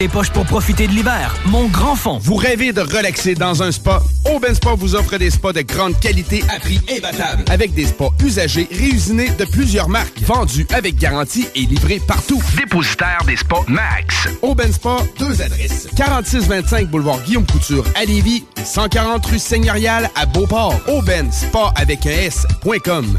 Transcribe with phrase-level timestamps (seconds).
[0.00, 1.34] Les poches pour profiter de l'hiver.
[1.44, 2.18] Mon grand fond.
[2.22, 4.00] Vous rêvez de relaxer dans un spa?
[4.34, 7.44] Aubin Spa vous offre des spas de grande qualité à prix imbattable.
[7.50, 10.22] Avec des spas usagés réusinés de plusieurs marques.
[10.22, 12.42] Vendus avec garantie et livrés partout.
[12.56, 14.28] Dépositaire des spas Max.
[14.40, 15.88] Aubin Spa, deux adresses.
[15.96, 20.80] 4625 boulevard Guillaume Couture à Lévis et 140 rue Seigneurial à Beauport.
[20.88, 23.18] Aubin Spa avec un S.com.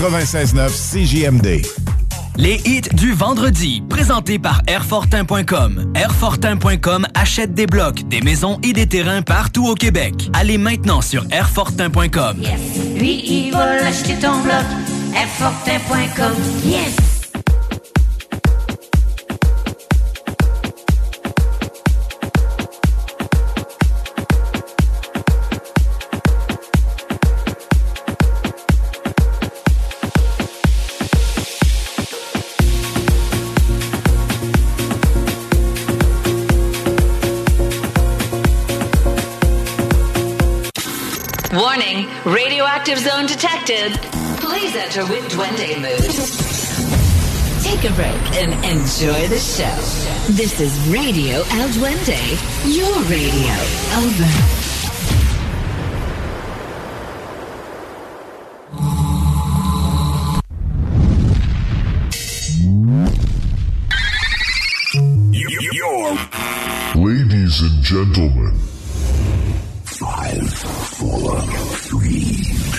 [0.01, 1.61] 96.9 CJMD.
[2.35, 5.93] Les hits du vendredi, présentés par Airfortin.com.
[5.93, 10.31] Airfortin.com achète des blocs, des maisons et des terrains partout au Québec.
[10.33, 12.37] Allez maintenant sur Airfortin.com.
[12.95, 14.65] Lui, il va acheter ton bloc.
[15.13, 16.33] Airfortin.com.
[16.65, 17.20] Yes!
[42.91, 43.91] Radioactive zone detected.
[44.39, 46.11] Please enter with Duende mood.
[47.63, 49.75] Take a break and enjoy the show.
[50.33, 52.19] This is Radio El Duende,
[52.65, 53.53] your radio.
[53.97, 54.57] Over.
[66.93, 68.59] Ladies and gentlemen,
[69.85, 71.60] Five, four.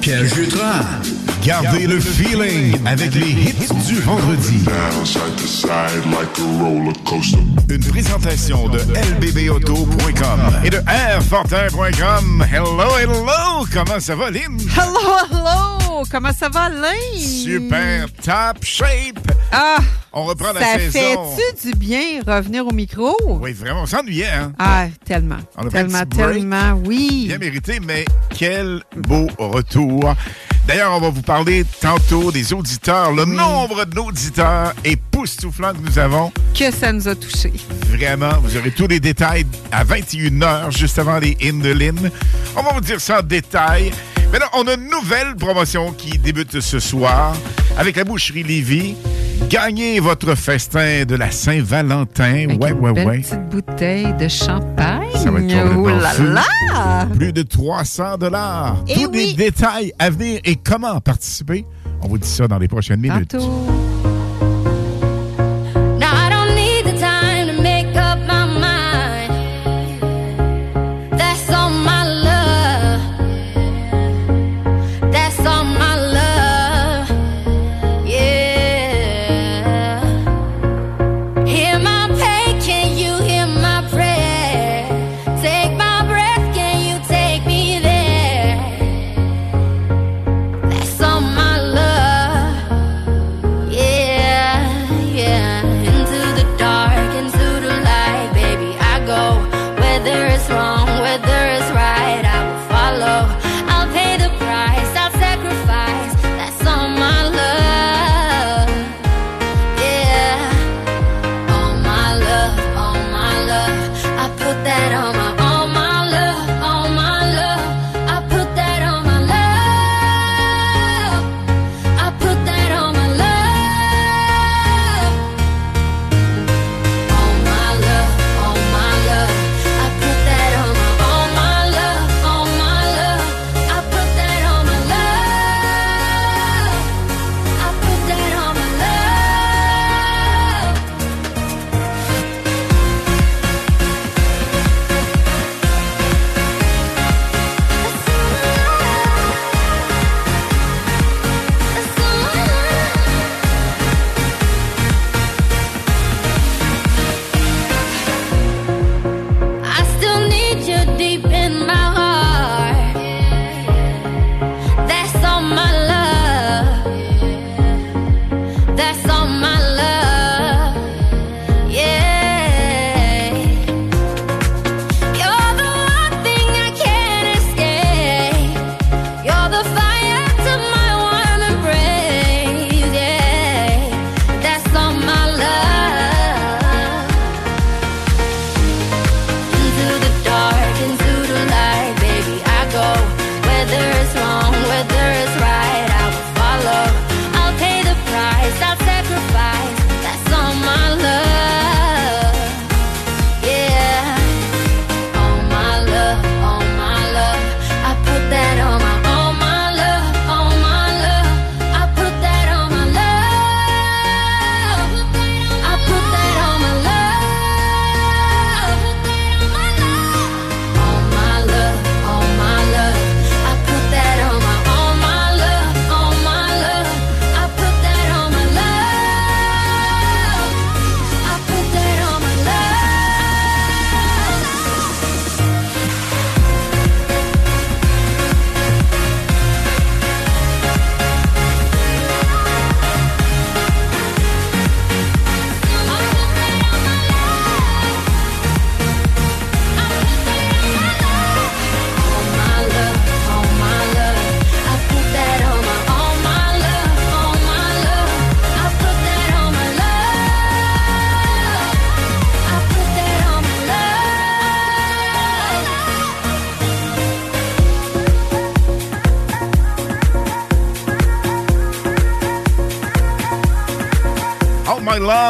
[0.00, 0.84] Pierre Jutras.
[1.44, 4.58] Gardez le feeling avec les hits du vendredi.
[4.64, 7.38] Down side to side like a roller coaster.
[7.68, 12.46] Une présentation de lbbauto.com et de airfortin.com.
[12.52, 13.66] Hello, hello!
[13.72, 14.58] Comment ça va, Lynn?
[14.76, 16.02] Hello, hello!
[16.10, 17.18] Comment ça va, Lynn?
[17.18, 19.32] Super top shape!
[19.52, 19.78] Ah!
[20.12, 21.36] On reprend la ça saison.
[21.36, 23.16] fait-tu du bien revenir au micro?
[23.40, 24.52] Oui, vraiment, on s'ennuyait, hein?
[24.58, 25.36] Ah, tellement.
[25.56, 27.26] On a tellement, tellement, oui.
[27.28, 28.04] Bien mérité, mais
[28.36, 30.16] quel beau retour.
[30.66, 36.32] D'ailleurs, on va vous parler tantôt des auditeurs, le nombre d'auditeurs époustouflant que nous avons.
[36.58, 37.52] Que ça nous a touchés.
[37.86, 42.10] Vraiment, vous aurez tous les détails à 21h, juste avant les in de Lynn.
[42.56, 43.92] On va vous dire ça en détail.
[44.32, 47.36] Mais là, on a une nouvelle promotion qui débute ce soir
[47.78, 48.96] avec la boucherie Lévis.
[49.50, 52.46] Gagnez votre festin de la Saint-Valentin.
[52.60, 53.18] Ouais, ouais, Belle ouais.
[53.18, 55.08] petite bouteille de champagne.
[55.14, 56.22] Ça va être complètement Oh là fou.
[56.22, 57.06] là!
[57.16, 58.76] Plus de 300 dollars.
[58.86, 59.34] Eh Tous les oui.
[59.34, 61.66] détails à venir et comment participer.
[62.00, 63.30] On vous dit ça dans les prochaines minutes.
[63.32, 63.66] Tantôt.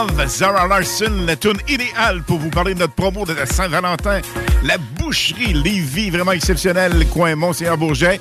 [0.01, 4.21] Love, Zara Larson, la tune idéale pour vous parler de notre promo de la Saint-Valentin.
[4.65, 8.19] La boucherie Lévis, vraiment exceptionnelle, coin Mont-Seigneur-Bourget.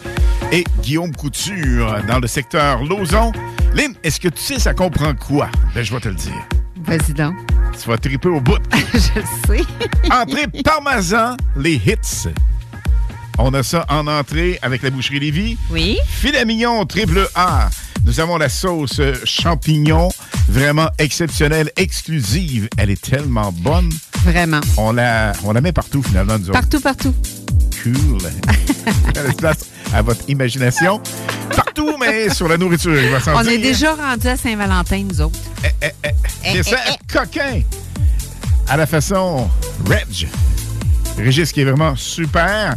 [0.51, 3.31] Et Guillaume Couture, dans le secteur Lauson.
[3.73, 5.49] Lynn, est-ce que tu sais ça comprend quoi?
[5.73, 6.47] Ben, je vais te le dire.
[6.83, 7.35] Vas-y donc.
[7.81, 8.59] Tu vas triper au bout.
[8.93, 9.63] je le sais.
[10.11, 12.29] Entrée parmesan, les hits.
[13.37, 15.57] On a ça en entrée avec la boucherie Lévis.
[15.69, 15.97] Oui.
[16.05, 17.69] Filet mignon triple A.
[18.03, 20.09] Nous avons la sauce champignon,
[20.49, 22.69] vraiment exceptionnelle, exclusive.
[22.77, 23.89] Elle est tellement bonne.
[24.25, 24.61] Vraiment.
[24.77, 26.53] On la, on la met partout, finalement, nous autres.
[26.59, 27.13] Partout, partout.
[27.81, 28.17] Cool.
[29.15, 31.01] Elle laisse place à votre imagination.
[31.55, 33.51] Partout, mais sur la nourriture, il va s'en On dire.
[33.53, 35.39] est déjà rendu à Saint-Valentin, nous autres.
[36.43, 36.77] C'est ça,
[37.11, 37.61] coquin.
[38.67, 39.49] À la façon
[39.87, 40.27] Reg.
[41.17, 42.75] Régis qui est vraiment super.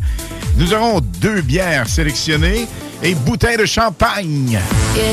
[0.57, 2.67] Nous aurons deux bières sélectionnées
[3.02, 4.61] et bouteille de champagne.
[4.94, 5.11] Yeah,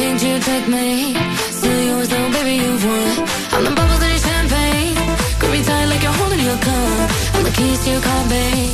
[0.00, 0.22] luck.
[0.22, 1.14] I'm take me?
[1.50, 3.28] Still yours, though, baby, you've won.
[3.52, 4.94] I'm the bubbles in your champagne.
[5.38, 7.10] Grip me tight like you're holding your cup.
[7.34, 8.67] I'm the keys to your car, babe.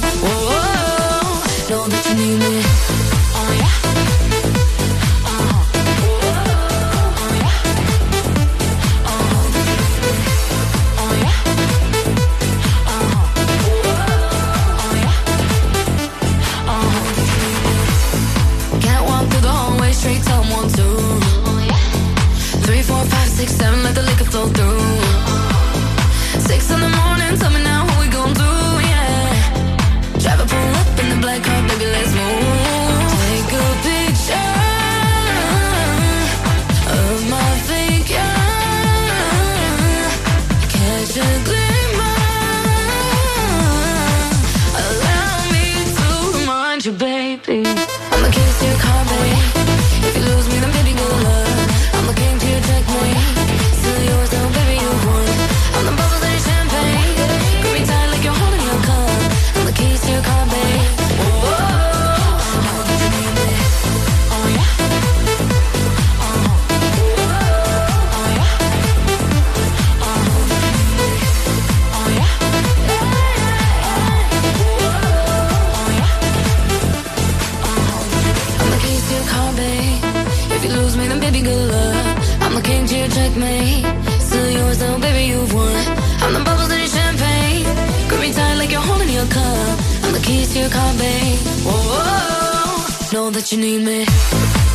[90.56, 91.38] I'm the keys to your car, babe.
[91.64, 94.73] Whoa, whoa, know that you need me.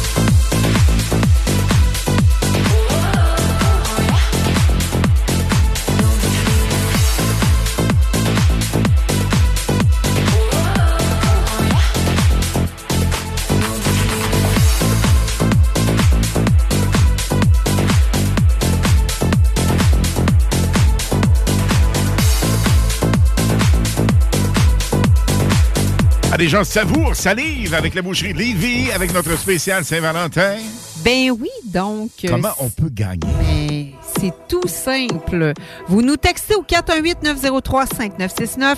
[26.40, 30.56] Des gens savourent, salivent avec la boucherie de Lévis, avec notre spécial Saint-Valentin.
[31.04, 32.12] Ben oui, donc.
[32.24, 33.20] euh, Comment on peut gagner?
[33.42, 35.52] Ben, c'est tout simple.
[35.90, 38.76] Vous nous textez au 418-903-5969,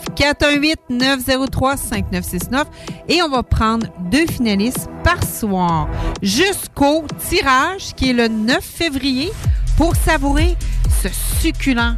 [0.89, 2.65] 418-903-5969
[3.08, 5.88] et on va prendre deux finalistes par soir
[6.24, 9.32] jusqu'au tirage qui est le 9 février
[9.77, 10.58] pour savourer
[11.03, 11.94] ce succulent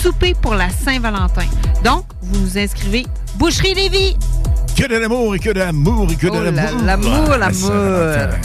[0.00, 1.44] souper pour la Saint-Valentin.
[1.84, 3.04] Donc, vous nous inscrivez
[3.36, 4.16] Boucherie Lévis.
[4.82, 6.82] Que de l'amour et que de l'amour et que de Oh l'amour.
[6.84, 8.36] l'amour, Ah, l'amour.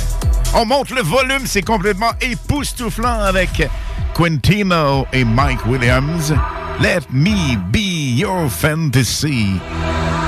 [0.54, 3.68] On monte le volume, c'est complètement époustouflant avec
[4.16, 6.36] Quintino et Mike Williams.
[6.80, 9.60] Let me be your fantasy.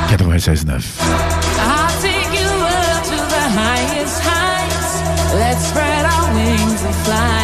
[0.10, 0.82] 96.9.
[1.60, 5.04] I'll take you up to the highest heights.
[5.36, 7.39] Let's spread our wings and fly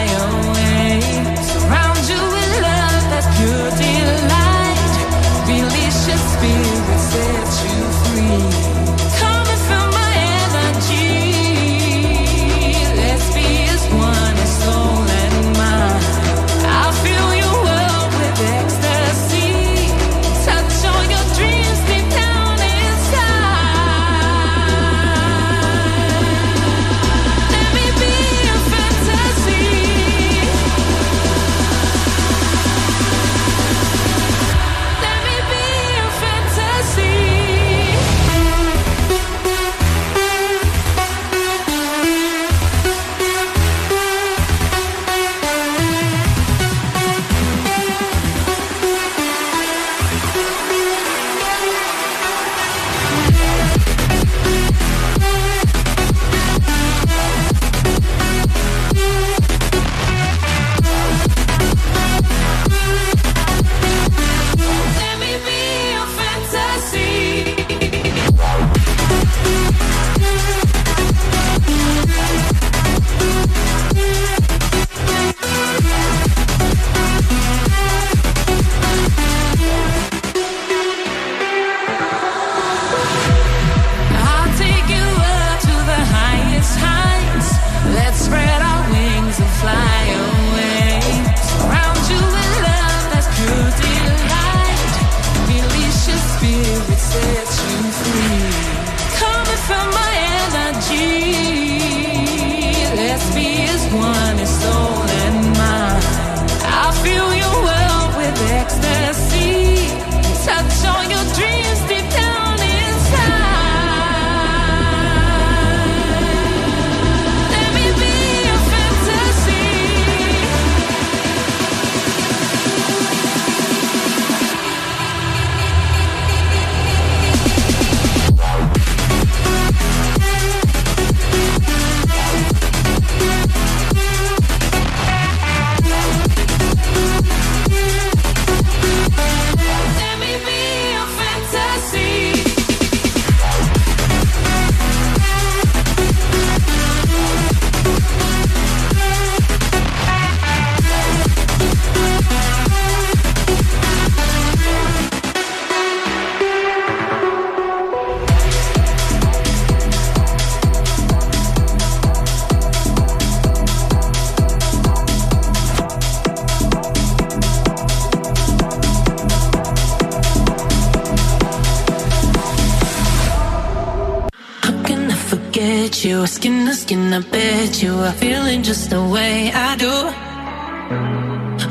[176.05, 176.27] you.
[176.27, 179.95] Skin to skin, I bet you are feeling just the way I do.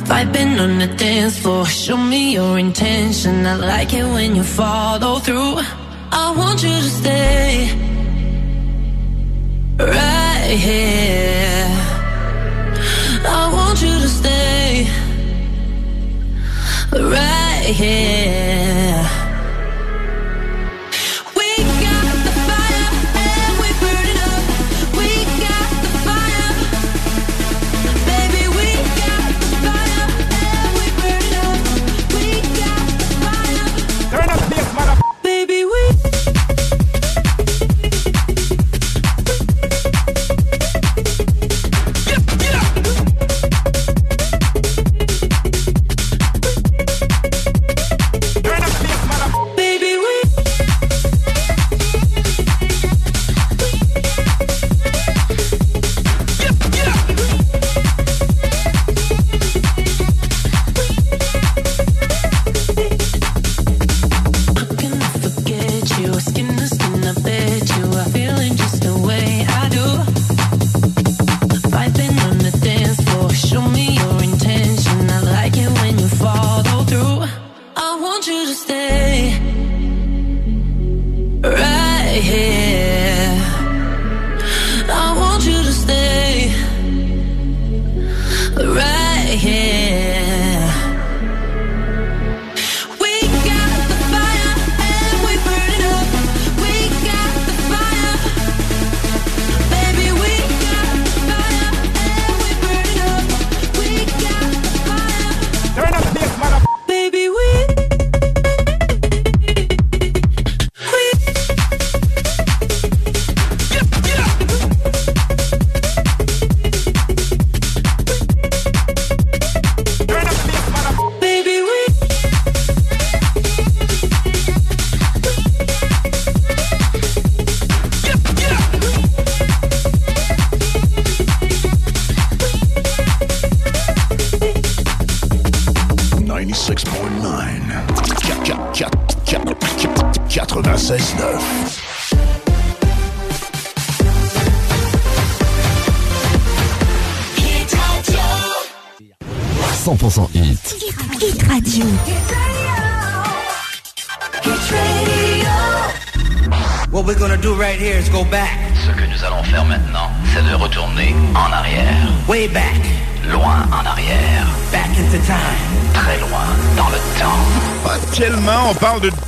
[0.08, 3.46] Vibing on the dance floor, show me your intention.
[3.46, 5.56] I like it when you follow through.
[6.10, 7.70] I want you to stay
[9.78, 11.70] right here.
[13.26, 14.86] I want you to stay
[16.92, 19.03] right here.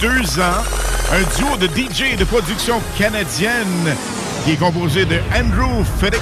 [0.01, 0.63] Deux ans.
[1.13, 3.95] Un duo de DJ de production canadienne
[4.45, 6.21] qui est composé de Andrew Fedek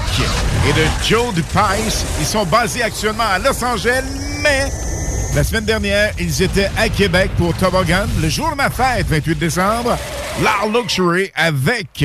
[0.69, 2.05] et de Joe DePice.
[2.21, 4.05] Ils sont basés actuellement à Los Angeles,
[4.43, 4.67] mais
[5.35, 8.07] la semaine dernière, ils étaient à Québec pour Toboggan.
[8.21, 9.97] Le jour de ma fête, 28 décembre,
[10.43, 12.05] l'Art Luxury avec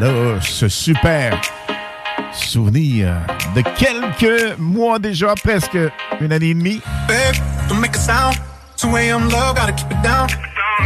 [0.00, 1.40] là, ce super
[2.32, 3.14] souvenir
[3.54, 5.78] de quelques mois déjà, presque
[6.20, 6.80] une année et demie.
[7.06, 7.36] Babe,
[7.68, 8.36] don't make a sound.
[8.80, 9.28] 2 a.m.
[9.28, 10.28] love, gotta keep it down.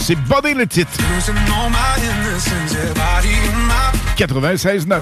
[0.00, 0.90] C'est body le titre.
[4.16, 5.00] 96.9.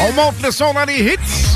[0.00, 1.55] On monte le son dans les hits.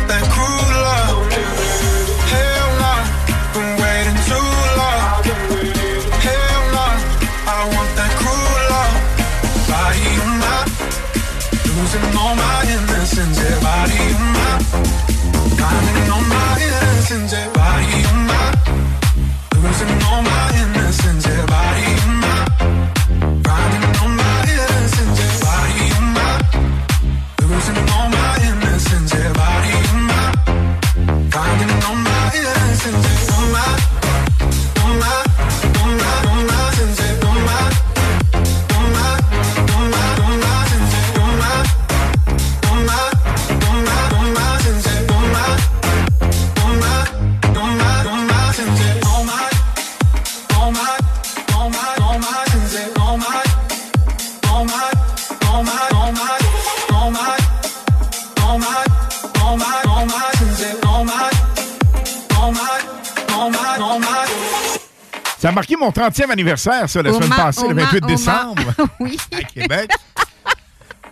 [65.81, 68.61] mon 30e anniversaire, ça, la semaine passée, le 28 décembre.
[68.99, 69.17] oui.
[69.31, 69.91] À Québec.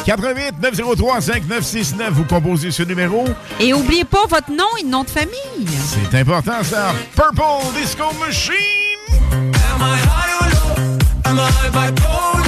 [0.04, 3.24] 88 903 5969, vous composez ce numéro.
[3.58, 5.66] Et n'oubliez pas votre nom et nom de famille.
[5.66, 6.92] C'est important ça.
[7.16, 8.54] Purple Disco Machine.
[9.32, 10.98] Am I high or low?
[11.24, 12.43] Am I bipolar?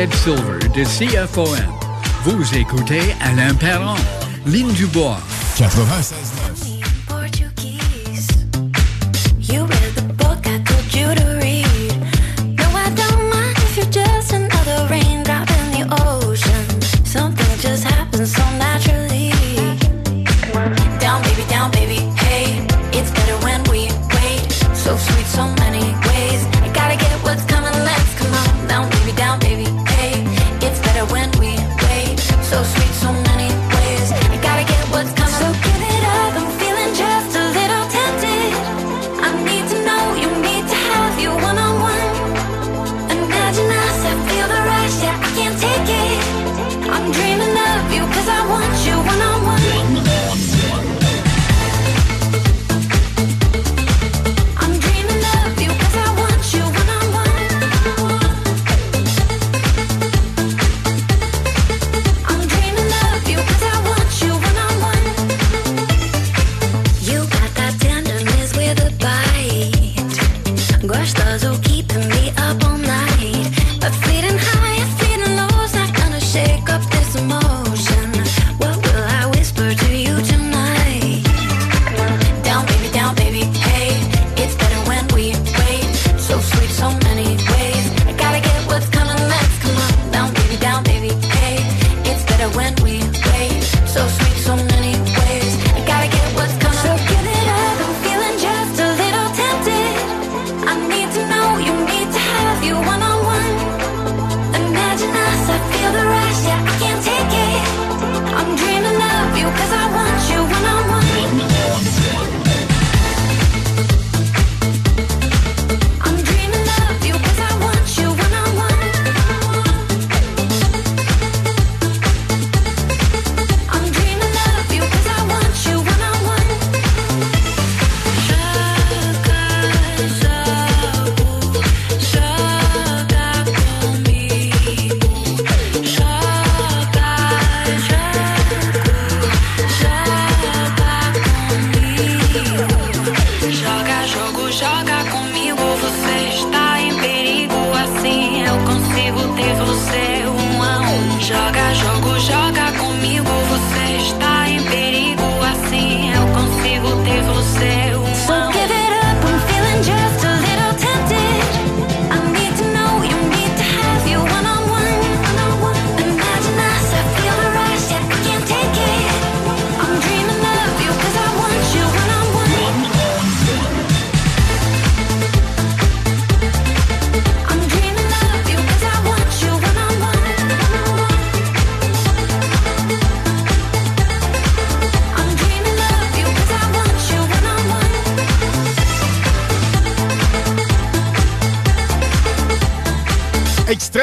[0.00, 1.58] Ted Silver de CFOM.
[2.24, 3.96] Vous écoutez Alain Perron,
[4.46, 5.20] Lynn Dubois.
[5.58, 6.39] 96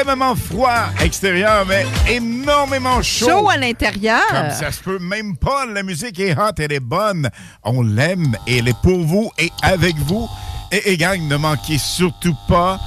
[0.08, 3.28] énormément froid extérieur, mais énormément chaud.
[3.28, 4.22] Chaud à l'intérieur.
[4.58, 5.66] Ça se peut même pas.
[5.66, 7.28] La musique est hot, elle est bonne.
[7.62, 10.26] On l'aime et elle est pour vous et avec vous.
[10.72, 12.80] Et, gang, ne manquez surtout pas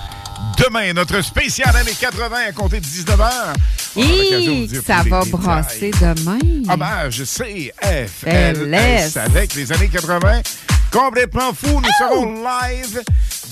[0.58, 3.54] demain notre spécial années 80 à compter de 19h.
[4.84, 6.40] Ça va brasser demain.
[6.74, 10.42] Hommage CFLS avec les années 80.
[10.92, 13.02] Complètement fou, nous serons live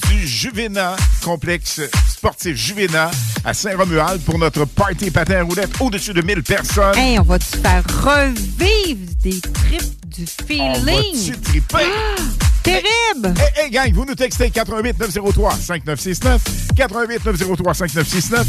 [0.09, 3.11] du Juvena, complexe sportif Juvena
[3.49, 6.95] à Saint-Romuald pour notre party patin roulette au-dessus de 1000 personnes.
[6.95, 11.33] Hey, on va-tu faire revivre des trips du feeling?
[11.33, 11.77] On triper?
[11.77, 12.21] Ah!
[12.61, 13.33] Terrible!
[13.39, 16.41] Hey, hey, gang, vous nous textez 88 903 5969
[16.75, 18.47] 88 903 5969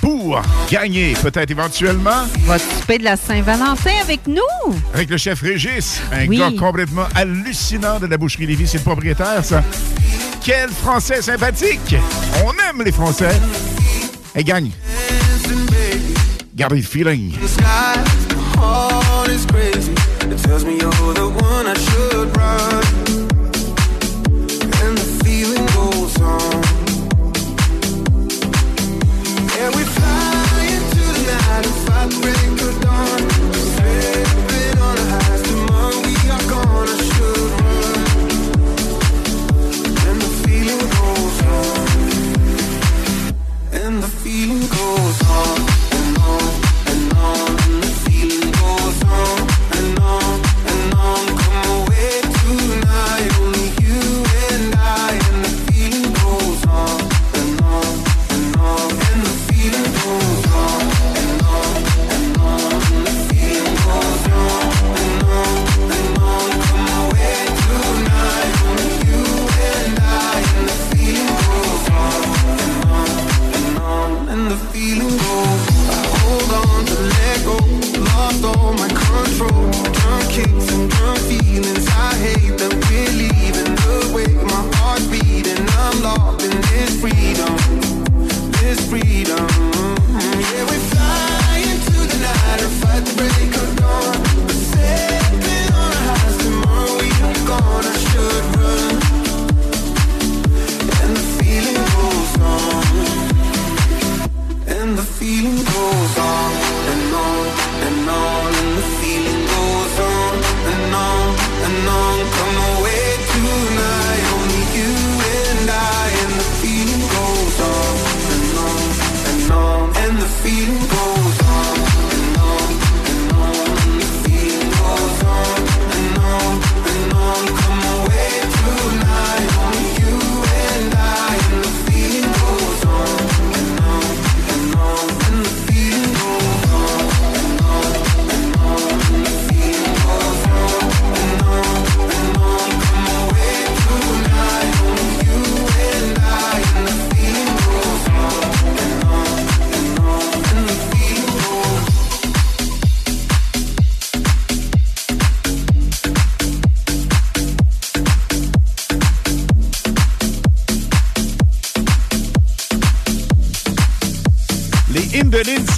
[0.00, 2.22] pour gagner peut-être éventuellement.
[2.42, 4.72] Votre souper de la Saint-Valentin avec nous?
[4.94, 9.44] Avec le chef Régis, un gars complètement hallucinant de la boucherie Lévis, c'est le propriétaire,
[9.44, 9.64] ça.
[10.44, 11.96] Quel Français sympathique!
[12.44, 13.34] On aime les Français!
[14.34, 14.72] Hey, gang.
[16.54, 17.32] Got me feeling.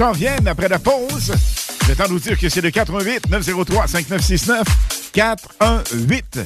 [0.01, 1.31] S'en viennent après la pause.
[1.87, 4.67] Le temps de nous dire que c'est le 88 903 5969
[5.13, 6.39] 418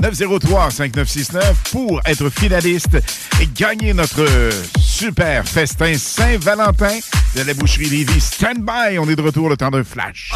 [0.00, 2.96] 903 5969 pour être finaliste
[3.40, 4.24] et gagner notre
[4.78, 6.96] super festin Saint-Valentin
[7.34, 8.20] de la boucherie Lévis.
[8.20, 10.30] Stand by, on est de retour le temps d'un flash.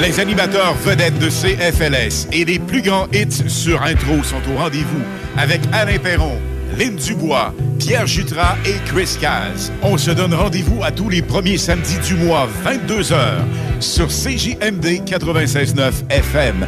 [0.02, 5.04] Les animateurs vedettes de CFLS et les plus grands hits sur intro sont au rendez-vous
[5.38, 6.40] avec Alain Perron,
[6.76, 9.72] Lynn Dubois, Pierre Jutras et Chris Caz.
[9.84, 13.16] On se donne rendez-vous à tous les premiers samedis du mois, 22h,
[13.80, 16.68] sur CJMD 96.9 FM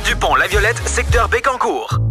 [0.03, 2.10] du pont La Violette, secteur Bécancourt.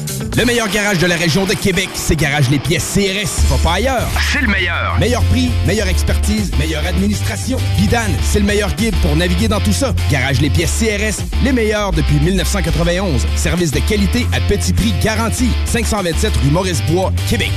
[0.37, 3.43] Le meilleur garage de la région de Québec, c'est Garage Les Pièces CRS.
[3.49, 4.07] Va pas ailleurs.
[4.31, 4.97] C'est le meilleur.
[4.97, 7.57] Meilleur prix, meilleure expertise, meilleure administration.
[7.77, 9.93] Vidane, c'est le meilleur guide pour naviguer dans tout ça.
[10.09, 13.27] Garage Les Pièces CRS, les meilleurs depuis 1991.
[13.35, 15.49] Service de qualité à petit prix garanti.
[15.65, 17.51] 527 rue Maurice-Bois, Québec.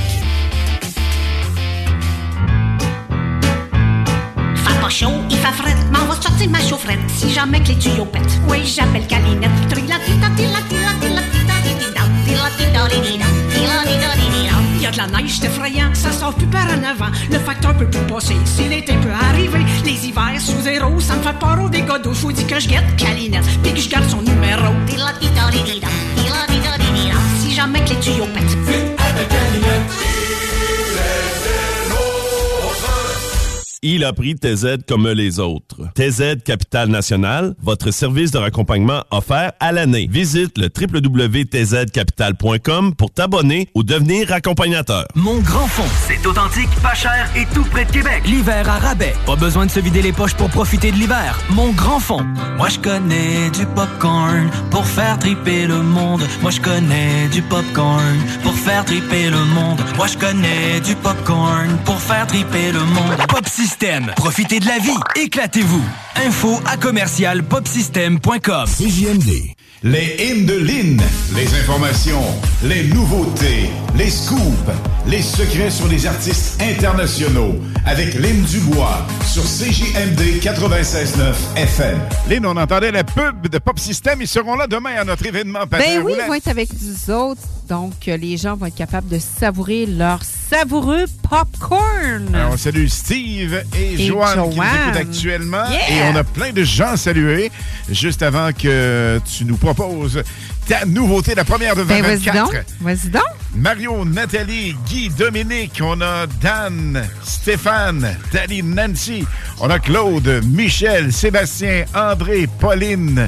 [4.87, 8.39] Chaud, il fait fret, m'en va sortir ma chaufferette si jamais que les tuyaux pètent.
[8.47, 9.51] Oui, j'appelle Calinette.
[14.85, 17.11] Y a de la neige, c'est effrayant, ça sort plus par en avant.
[17.31, 19.65] Le facteur peut plus passer, si l'été peut arriver.
[19.83, 22.13] Les hivers sous zéro, ça me fait peur au dégâts d'eau.
[22.13, 24.73] Faut dire que je guette Calinette, puis que je garde son numéro.
[27.39, 30.14] Si jamais que les tuyaux pètent.
[33.87, 35.83] Il a pris TZ comme les autres.
[35.93, 40.07] TZ Capital National, votre service de raccompagnement offert à l'année.
[40.09, 45.05] Visite le www.tzcapital.com pour t'abonner ou devenir accompagnateur.
[45.13, 48.23] Mon grand fond, c'est authentique, pas cher et tout près de Québec.
[48.25, 49.13] L'hiver à rabais.
[49.23, 51.39] Pas besoin de se vider les poches pour profiter de l'hiver.
[51.51, 52.25] Mon grand fond.
[52.57, 56.23] Moi je connais du popcorn pour faire triper le monde.
[56.41, 59.79] Moi je connais du popcorn pour faire triper le monde.
[59.95, 63.27] Moi je connais du popcorn pour faire triper le monde.
[63.27, 63.45] Pop
[64.15, 64.97] Profitez de la vie.
[65.15, 65.83] Éclatez-vous.
[66.25, 68.65] Info à commercial popsystem.com.
[68.65, 69.53] CJMD.
[69.83, 71.01] Les hymnes de Lynn,
[71.35, 72.23] les informations,
[72.63, 74.71] les nouveautés, les scoops,
[75.05, 77.55] les secrets sur les artistes internationaux
[77.85, 81.99] avec Lynn Dubois sur CJMD 96.9 FM.
[82.29, 84.21] Lynn, on entendait la pub de Pop System.
[84.21, 85.65] Ils seront là demain à notre événement.
[85.69, 87.41] Ben oui, ils vont être avec nous autres.
[87.67, 92.33] Donc, euh, les gens vont être capables de savourer leur savoureux popcorn.
[92.33, 94.69] Alors, on salue Steve et, Et Joanne, qui nous Joanne.
[94.83, 95.69] écoutent actuellement.
[95.69, 95.89] Yeah!
[95.89, 97.51] Et on a plein de gens à saluer.
[97.89, 100.21] Juste avant que tu nous proposes
[100.67, 102.45] ta nouveauté, la première de Ben, vas-y 2024.
[102.51, 102.63] donc.
[102.81, 103.23] Vas-y donc.
[103.55, 109.25] Mario, Nathalie, Guy, Dominique, on a Dan, Stéphane, Tali, Nancy,
[109.59, 113.27] on a Claude, Michel, Sébastien, André, Pauline,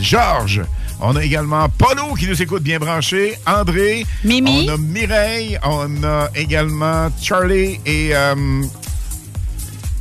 [0.00, 0.62] Georges.
[1.00, 4.66] On a également Polo qui nous écoute bien branché, André, Mimi.
[4.68, 8.62] On a Mireille, on a également Charlie et euh,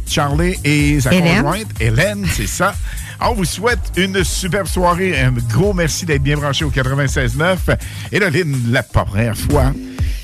[0.08, 1.44] Charlie et sa Hélène.
[1.44, 2.74] conjointe, Hélène, c'est ça.
[3.22, 5.20] On vous souhaite une superbe soirée.
[5.20, 7.78] Un gros merci d'être bien branché au 96.9.
[8.12, 9.74] Et la première fois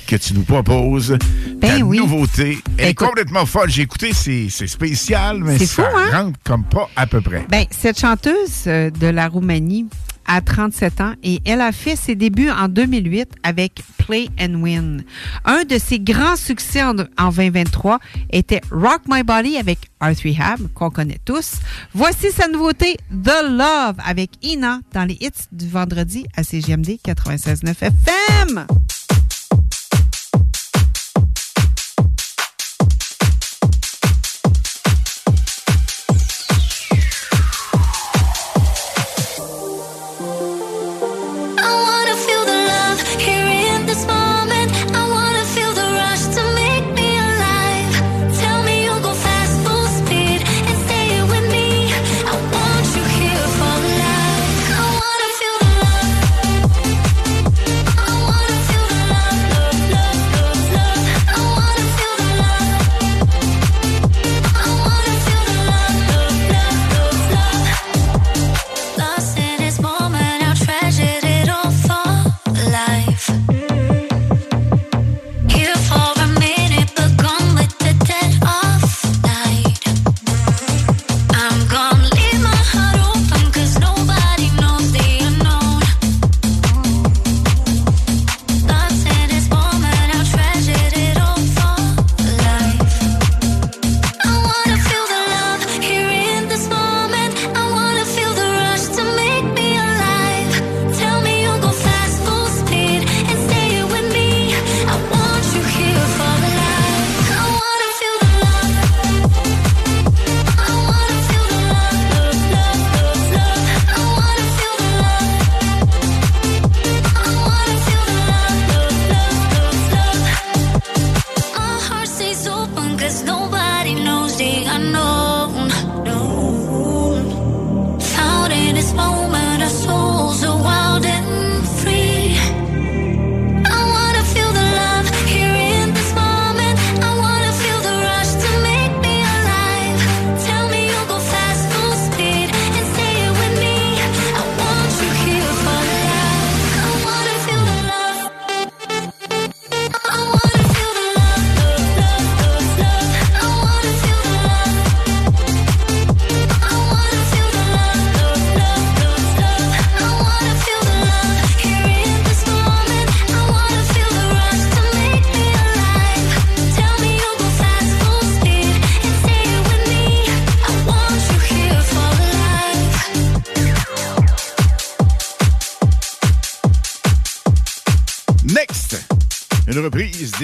[0.06, 1.16] que tu nous proposes
[1.56, 1.96] ben ta oui.
[1.98, 2.58] nouveauté.
[2.76, 3.70] Elle est complètement folle.
[3.70, 7.46] J'ai écouté, c'est spécial, mais ça fou, rentre comme pas à peu près.
[7.48, 9.86] Ben, cette chanteuse euh, de la Roumanie,
[10.26, 15.04] à 37 ans et elle a fait ses débuts en 2008 avec Play and Win.
[15.44, 17.98] Un de ses grands succès en, 2023
[18.30, 21.54] était Rock My Body avec R3hab qu'on connaît tous.
[21.94, 27.70] Voici sa nouveauté The Love avec Ina dans les hits du vendredi à CGMD 96.9
[27.70, 28.66] FM.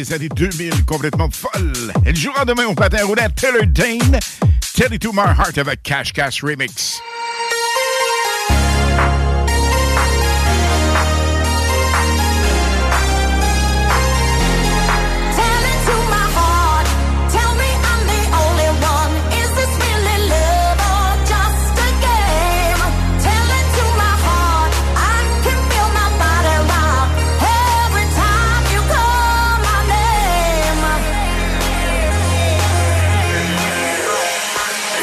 [0.08, 1.92] des années 2000 complètement folle.
[2.04, 4.18] Elle jouera demain au patin roulette Taylor Dane,
[4.74, 7.00] Tell It To My Heart avec Cash Cash Remix.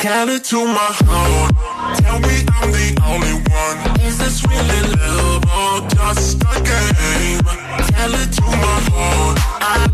[0.05, 1.97] Cali to my heart.
[1.97, 4.01] Tell me I'm the only one.
[4.01, 7.41] Is this really love or just a game?
[7.89, 9.39] Cali to my heart.
[9.65, 9.84] I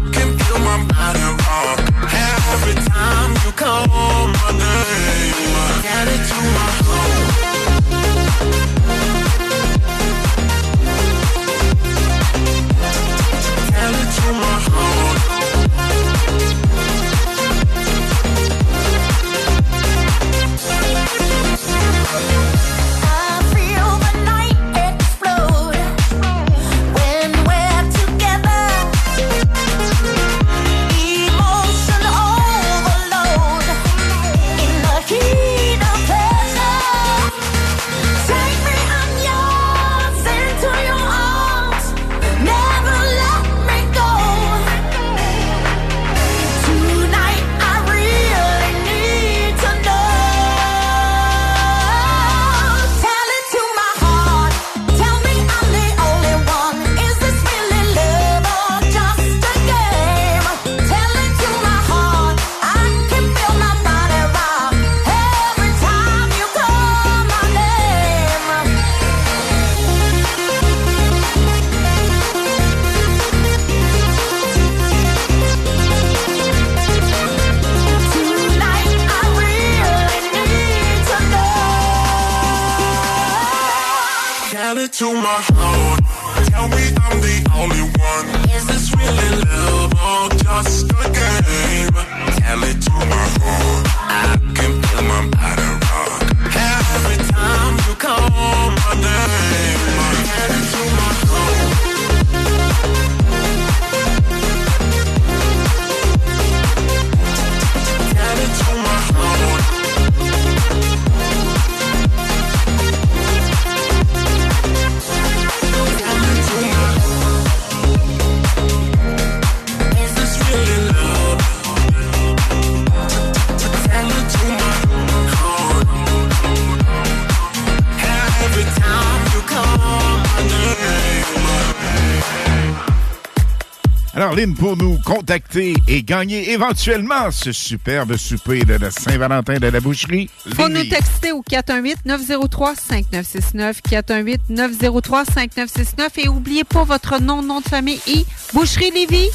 [134.48, 140.32] Pour nous contacter et gagner éventuellement ce superbe souper de la Saint-Valentin de la boucherie,
[140.56, 140.80] Faut Lévis.
[140.80, 143.76] nous texter au 418-903-5969.
[143.88, 146.08] 418-903-5969.
[146.18, 149.30] Et oubliez pas votre nom, nom de famille et Boucherie Lévis.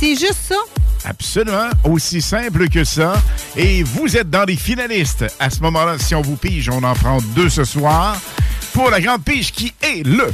[0.00, 0.56] C'est juste ça.
[1.04, 3.22] Absolument, aussi simple que ça.
[3.56, 5.26] Et vous êtes dans les finalistes.
[5.38, 8.20] À ce moment-là, si on vous pige, on en prend deux ce soir
[8.72, 10.26] pour la grande pige qui est le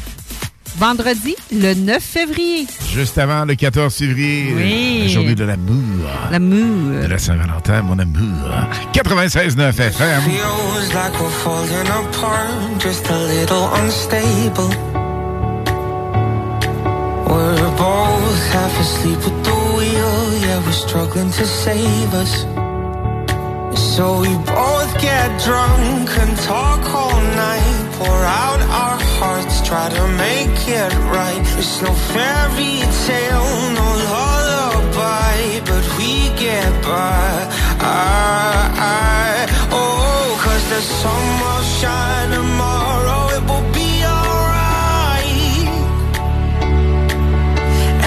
[0.76, 2.66] Vendredi, le 9 février.
[2.94, 5.02] Juste avant le 14 février, Oui.
[5.04, 6.06] la journée de l'amour.
[6.30, 7.02] L'amour.
[7.02, 8.48] De la Saint-Valentin, mon amour.
[8.92, 10.22] 96.9 FM.
[10.22, 14.70] Feels like we're falling apart, just a little unstable.
[17.26, 22.46] We're both half asleep at the wheel, yeah, we're struggling to save us.
[23.96, 30.04] So we both get drunk and talk all night, pour out our hearts, try to
[30.26, 31.44] make it right.
[31.60, 35.36] It's no fairy tale, no lullaby,
[35.68, 36.12] but we
[36.44, 37.28] get by.
[37.80, 45.68] I, I, oh, cause the sun will shine tomorrow, it will be alright.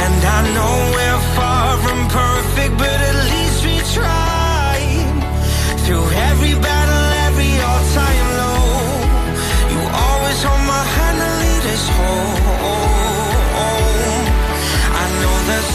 [0.04, 5.16] And I know we're far from perfect, but at least we tried.
[5.84, 6.77] Through every battle,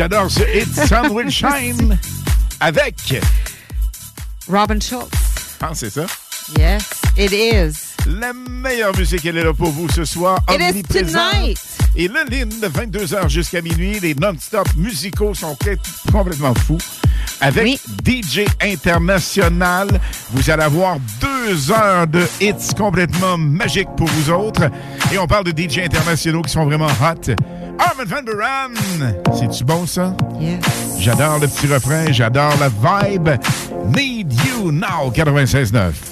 [0.00, 1.98] J'adore ce hit Sun Will Shine
[2.58, 3.20] avec.
[4.48, 5.10] Robin Schultz.
[5.60, 6.06] Ah, c'est ça?
[6.58, 6.88] Yes,
[7.18, 8.08] it is.
[8.18, 10.38] La meilleure musique, elle est là pour vous ce soir.
[10.50, 11.58] It is tonight.
[11.94, 15.54] Et le ligne de 22h jusqu'à minuit, les non-stop musicaux sont
[16.10, 16.78] complètement fous.
[17.42, 19.86] Avec DJ International,
[20.30, 24.70] vous allez avoir deux heures de hits complètement magiques pour vous autres.
[25.12, 27.34] Et on parle de DJ internationaux qui sont vraiment hot.
[28.00, 29.14] Armin Van Buren!
[29.38, 30.14] C'est-tu bon, ça?
[30.40, 30.60] Yes.
[30.98, 33.28] J'adore le petit refrain, j'adore la vibe.
[33.94, 36.09] Need You Now, 96.9.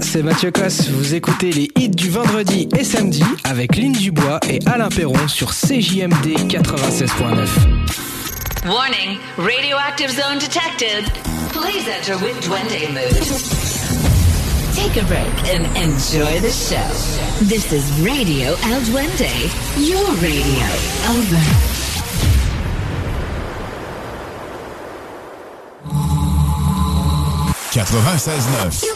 [0.00, 0.88] C'est Mathieu Cosse.
[0.88, 5.52] Vous écoutez les hits du vendredi et samedi avec Lynn Dubois et Alain Perron sur
[5.52, 7.48] CJMD 96.9.
[8.66, 11.04] Warning, radioactive zone detected.
[11.52, 13.16] Please enter with Duende mood.
[14.74, 16.76] Take a break and enjoy the show.
[17.44, 19.30] This is Radio El Duende,
[19.78, 20.66] your radio.
[21.10, 21.66] Over.
[27.76, 28.95] 96.9.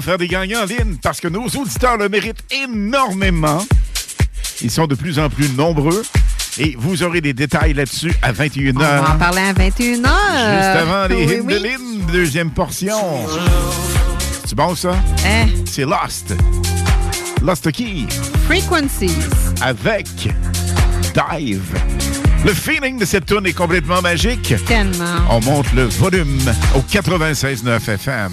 [0.00, 3.64] faire des gagnants en ligne parce que nos auditeurs le méritent énormément.
[4.60, 6.02] Ils sont de plus en plus nombreux.
[6.58, 8.72] Et vous aurez des détails là-dessus à 21h.
[8.74, 9.94] On va en parler à 21h.
[9.94, 12.96] Juste avant les oui, hits de Lynn, deuxième portion.
[14.44, 14.96] C'est bon, ça?
[15.24, 15.46] Hein?
[15.64, 16.34] C'est Lost.
[17.42, 18.06] Lost Key.
[18.46, 19.28] Frequencies.
[19.62, 20.06] Avec
[21.14, 21.78] Dive.
[22.44, 24.54] Le feeling de cette tune est complètement magique.
[24.66, 25.04] Tellement.
[25.30, 26.40] On monte le volume
[26.74, 28.32] au 96.9 FM.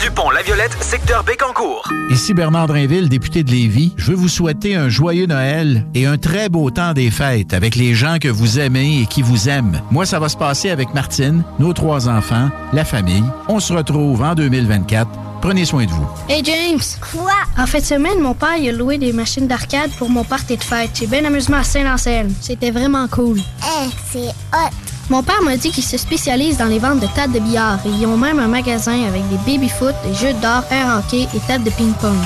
[0.00, 1.88] du pont La Violette, secteur Bécancourt.
[2.10, 3.92] Ici Bernard Drinville, député de Lévis.
[3.96, 7.74] Je veux vous souhaiter un joyeux Noël et un très beau temps des fêtes avec
[7.76, 9.80] les gens que vous aimez et qui vous aiment.
[9.90, 13.24] Moi, ça va se passer avec Martine, nos trois enfants, la famille.
[13.48, 15.08] On se retrouve en 2024.
[15.40, 16.06] Prenez soin de vous.
[16.28, 16.80] Hey James!
[17.12, 17.32] Quoi?
[17.58, 20.56] En fin de semaine, mon père il a loué des machines d'arcade pour mon party
[20.56, 20.90] de fête.
[20.94, 22.32] J'ai bien amusement à Saint-Anselme.
[22.40, 23.38] C'était vraiment cool.
[23.40, 24.70] Eh, c'est hot!
[25.10, 27.90] Mon père m'a dit qu'il se spécialise dans les ventes de tables de billard et
[27.90, 31.64] ils ont même un magasin avec des baby-foot, des jeux d'or, air hockey et tables
[31.64, 32.16] de ping-pong.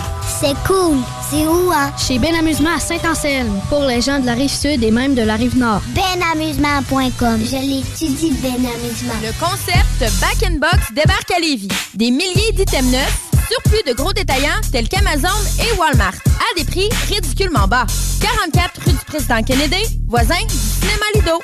[0.40, 0.98] C'est cool!
[1.28, 1.92] C'est où, hein?
[1.98, 5.22] Chez Ben Amusement à Saint-Anselme, pour les gens de la rive sud et même de
[5.22, 5.80] la rive nord.
[5.88, 7.40] Benamusement.com.
[7.44, 9.14] Je l'étudie, Ben Amusement.
[9.22, 11.68] Le concept Back in Box débarque à Lévis.
[11.94, 13.18] Des milliers d'items neufs,
[13.50, 17.86] surplus de gros détaillants tels qu'Amazon et Walmart, à des prix ridiculement bas.
[18.20, 21.40] 44 rue du Président Kennedy, voisin du cinéma Lido.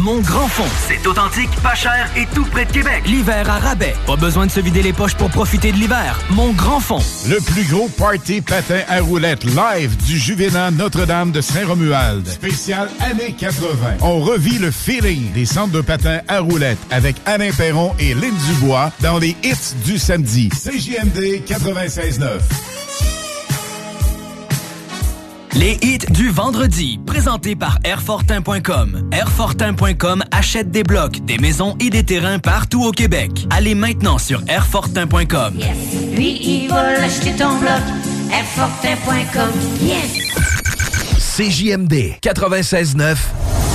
[0.00, 3.02] Mon Grand Fond, c'est authentique, pas cher et tout près de Québec.
[3.04, 3.94] L'hiver à rabais.
[4.06, 6.18] Pas besoin de se vider les poches pour profiter de l'hiver.
[6.30, 7.02] Mon Grand Fond.
[7.28, 12.26] Le plus gros party patin à roulettes live du Juvénat Notre-Dame de Saint-Romuald.
[12.26, 13.98] Spécial années 80.
[14.00, 18.34] On revit le feeling des centres de patins à roulettes avec Alain Perron et Lynn
[18.48, 20.48] Dubois dans les hits du samedi.
[20.48, 22.79] CJMD 96.9.
[25.54, 29.10] Les hits du vendredi, présentés par Airfortin.com.
[29.12, 33.32] Airfortin.com achète des blocs, des maisons et des terrains partout au Québec.
[33.50, 35.58] Allez maintenant sur Airfortin.com.
[36.12, 37.80] Lui, il va acheter ton bloc.
[38.32, 39.50] Airfortin.com.
[39.80, 40.18] Yes!
[41.36, 43.16] CJMD 96.9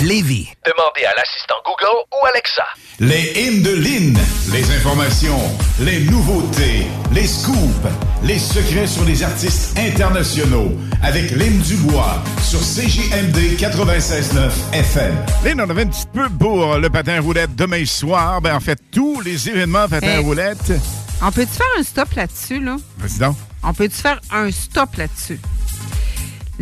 [0.03, 0.49] Lévis.
[0.65, 2.65] Demandez à l'assistant Google ou Alexa.
[2.99, 4.17] Les hymnes de Lynn,
[4.51, 5.39] les informations,
[5.79, 7.89] les nouveautés, les scoops,
[8.25, 10.71] les secrets sur les artistes internationaux
[11.03, 15.15] avec Lynn Dubois sur CJMD 96.9 FM.
[15.43, 18.41] Lynn, on avait un petit peu pour le patin roulette demain soir.
[18.41, 20.23] Ben, en fait, tous les événements patin Hey.
[20.23, 20.73] roulette.
[21.21, 22.77] On peut-tu faire un stop là-dessus, là?
[22.97, 23.35] Vas-y donc.
[23.63, 25.39] On peut-tu faire un stop là-dessus?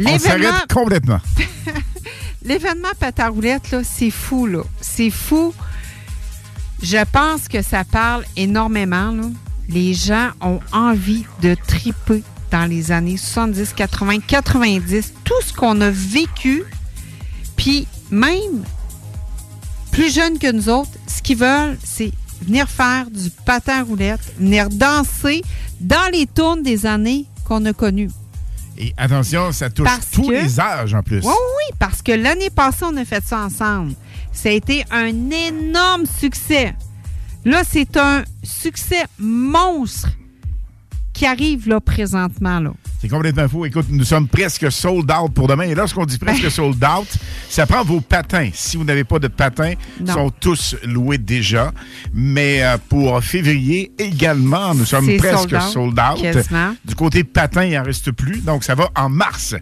[0.05, 1.19] On s'arrête complètement.
[2.43, 4.63] L'événement patin à roulette, là, c'est fou, là.
[4.81, 5.53] C'est fou.
[6.81, 9.23] Je pense que ça parle énormément, là.
[9.73, 15.81] Les gens ont envie de triper dans les années 70, 80, 90, tout ce qu'on
[15.81, 16.63] a vécu.
[17.55, 18.63] Puis même
[19.91, 22.11] plus jeunes que nous autres, ce qu'ils veulent, c'est
[22.41, 25.41] venir faire du patin roulette, venir danser
[25.79, 28.11] dans les tournes des années qu'on a connues.
[28.77, 31.19] Et attention, ça touche Parce tous que- les âges en plus.
[31.23, 33.93] Oui, oui, parce que l'année passée, on a fait ça ensemble.
[34.31, 36.73] Ça a été un énorme succès.
[37.45, 40.09] Là, c'est un succès monstre
[41.13, 42.59] qui arrive là présentement.
[42.59, 42.73] Là.
[43.03, 43.65] C'est complètement fou.
[43.65, 45.63] Écoute, nous sommes presque sold out pour demain.
[45.63, 47.09] Et lorsqu'on dit presque sold out,
[47.49, 48.49] ça prend vos patins.
[48.53, 51.73] Si vous n'avez pas de patins, ils sont tous loués déjà.
[52.13, 56.21] Mais euh, pour février également, nous sommes presque sold out, sold out.
[56.21, 56.75] quasiment.
[56.85, 58.39] Du côté patin, il n'en reste plus.
[58.39, 59.53] Donc, ça va en mars.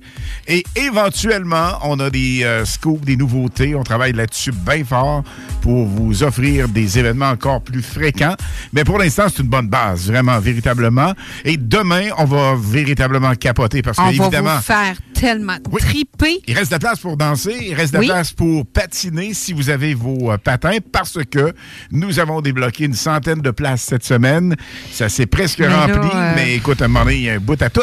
[0.48, 3.74] Et éventuellement, on a des euh, scoops, des nouveautés.
[3.74, 5.24] On travaille là-dessus bien fort
[5.64, 8.36] pour vous offrir des événements encore plus fréquents.
[8.72, 11.14] Mais pour l'instant, c'est une bonne base, vraiment, véritablement.
[11.44, 16.42] Et demain, on va véritablement capoter parce que, On va vous faire tellement triper.
[16.48, 18.08] il reste de la place pour danser, il reste de la Oui.
[18.08, 21.54] place pour patiner si vous avez vos euh, patins parce que
[21.92, 24.56] nous avons débloqué une centaine de places cette semaine.
[24.92, 27.30] Ça s'est presque Mais là, rempli, euh, mais écoute, à un moment donné, il y
[27.30, 27.82] a un bout à tout.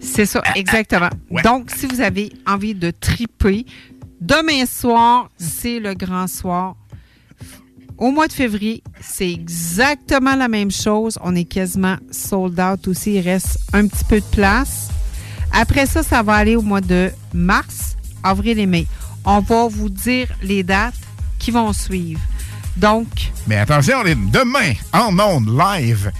[0.00, 1.08] C'est ça, exactement.
[1.44, 3.64] Donc, si vous avez envie de triper,
[4.20, 6.76] demain soir, c'est le grand soir.
[7.96, 11.18] Au mois de février, c'est exactement la même chose.
[11.22, 13.14] On est quasiment sold out aussi.
[13.14, 14.88] Il reste un petit peu de place.
[15.52, 18.86] Après ça, ça va aller au mois de mars, avril et mai.
[19.24, 20.94] On va vous dire les dates
[21.38, 22.20] qui vont suivre.
[22.76, 23.06] Donc,
[23.46, 26.10] Mais attention, demain, en ondes, live,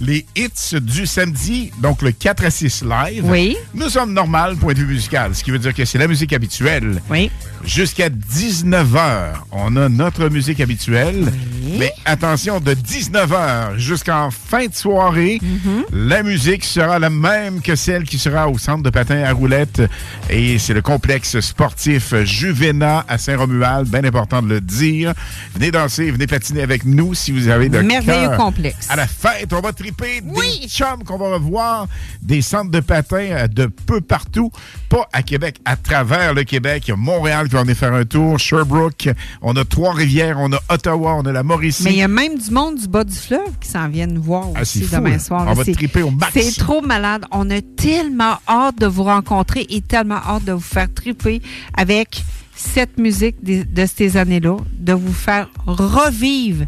[0.00, 3.24] les hits du samedi, donc le 4 à 6 live.
[3.24, 3.56] Oui.
[3.74, 6.32] Nous sommes normal, point de vue musical, ce qui veut dire que c'est la musique
[6.32, 7.00] habituelle.
[7.10, 7.30] Oui.
[7.64, 11.32] Jusqu'à 19h, on a notre musique habituelle.
[11.78, 16.08] Mais attention, de 19h jusqu'en fin de soirée, Mm-hmm.
[16.08, 19.82] la musique sera la même que celle qui sera au centre de patins à roulettes.
[20.30, 23.88] Et c'est le complexe sportif Juvena à Saint-Romuald.
[23.88, 25.12] Bien important de le dire.
[25.54, 28.88] Venez danser, venez patiner avec nous si vous avez de Merveilleux cœur complexe.
[28.90, 31.86] À la fête, on va triper des chums qu'on va revoir,
[32.22, 34.50] des centres de patins euh, de peu partout.
[34.88, 36.84] Pas à Québec, à travers le Québec.
[36.86, 39.10] Il y a Montréal qui va venir faire un tour, Sherbrooke.
[39.42, 41.84] On a Trois-Rivières, on a Ottawa, on a la Mauricie.
[41.84, 44.22] mais il y a même du monde du bas du fleuve qui s'en viennent nous
[44.22, 45.18] voir Ah, aussi fou, demain là.
[45.18, 45.44] soir.
[45.48, 46.32] On va triper au max.
[46.34, 47.24] C'est trop malade.
[47.30, 51.42] On a tellement hâte de vous rencontrer et tellement hâte de vous faire triper
[51.76, 52.22] avec
[52.56, 56.66] cette musique des- de ces années-là, de vous faire revivre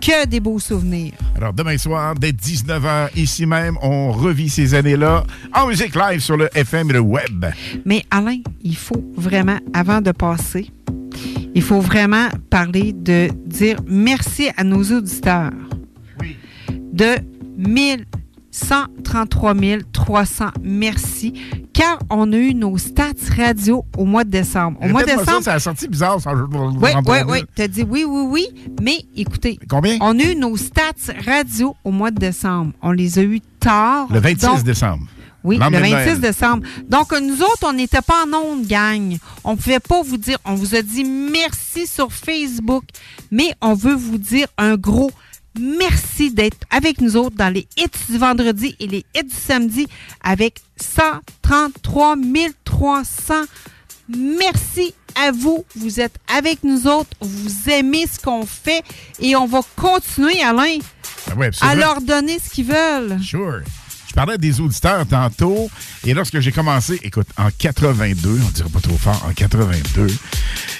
[0.00, 1.12] que des beaux souvenirs.
[1.36, 5.24] Alors, demain soir, dès 19h, ici même, on revit ces années-là
[5.54, 7.46] en musique live sur le FM et le web.
[7.84, 10.70] Mais Alain, il faut vraiment, avant de passer,
[11.54, 15.52] il faut vraiment parler de dire merci à nos auditeurs.
[16.92, 17.16] De
[18.60, 19.54] 1133
[19.92, 21.32] 300 merci,
[21.72, 24.78] car on a eu nos stats radio au mois de décembre.
[24.82, 26.20] Au mois de ça, décembre, ça a sorti bizarre.
[26.20, 27.38] Ça, oui, oui, oui.
[27.54, 28.46] Tu as dit oui, oui, oui.
[28.82, 29.58] Mais écoutez.
[29.68, 29.98] Combien?
[30.00, 32.72] On a eu nos stats radio au mois de décembre.
[32.82, 34.08] On les a eu tard.
[34.10, 35.04] Le 26 Donc, décembre.
[35.44, 36.20] oui, le de 26 Noël.
[36.20, 36.62] décembre.
[36.88, 39.16] Donc, nous autres, on n'était pas en onde, gang.
[39.44, 42.84] On ne pouvait pas vous dire, on vous a dit merci sur Facebook,
[43.30, 45.27] mais on veut vous dire un gros merci
[46.30, 49.86] d'être avec nous autres dans les hits du vendredi et les hits du samedi
[50.22, 52.16] avec 133
[52.64, 53.34] 300.
[54.08, 55.64] Merci à vous.
[55.76, 57.10] Vous êtes avec nous autres.
[57.20, 58.82] Vous aimez ce qu'on fait
[59.20, 60.78] et on va continuer, Alain,
[61.28, 63.20] Ah oui, à leur donner ce qu'ils veulent.
[63.22, 63.60] Sure.
[64.08, 65.70] Je parlais des auditeurs tantôt,
[66.06, 70.06] et lorsque j'ai commencé, écoute, en 82, on dirait pas trop fort, en 82.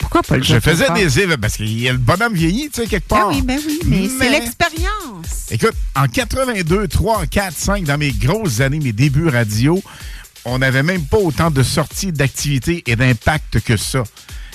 [0.00, 0.96] Pourquoi pas le Je faisais fort?
[0.96, 3.26] des éve parce qu'il y a le bonhomme vieilli, tu sais, quelque part.
[3.26, 5.46] Ah oui, ben oui, mais, c'est l'expérience.
[5.50, 9.82] Écoute, en 82, 3, 4, 5, dans mes grosses années, mes débuts radio,
[10.44, 14.04] on n'avait même pas autant de sorties, d'activités et d'impact que ça.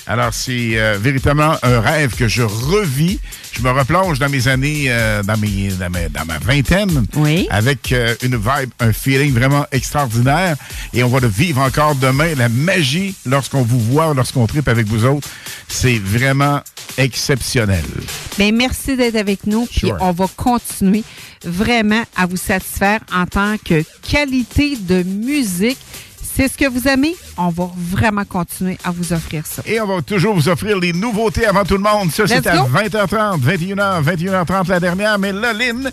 [0.06, 3.18] Alors, c'est euh, véritablement un rêve que je revis.
[3.52, 7.06] Je me replonge dans mes années, euh, dans, mes, dans, ma, dans ma vingtaine,
[7.50, 10.56] avec euh, une vibe, un feeling vraiment extraordinaire.
[10.92, 12.34] Et on va le vivre encore demain.
[12.36, 15.28] La magie, lorsqu'on vous voit, lorsqu'on tripe avec vous autres,
[15.68, 16.60] c'est vraiment
[16.98, 17.84] exceptionnel.
[18.38, 19.66] Ben, merci d'être avec nous.
[19.66, 21.02] Puis on va continuer
[21.44, 25.78] vraiment à vous satisfaire en tant que qualité de musique.
[26.36, 27.14] C'est ce que vous aimez.
[27.36, 29.62] On va vraiment continuer à vous offrir ça.
[29.66, 32.10] Et on va toujours vous offrir les nouveautés avant tout le monde.
[32.10, 32.68] Ça, c'est à go.
[32.74, 35.18] 20h30, 21h, 21h30 la dernière.
[35.18, 35.90] Mais là, Lynn,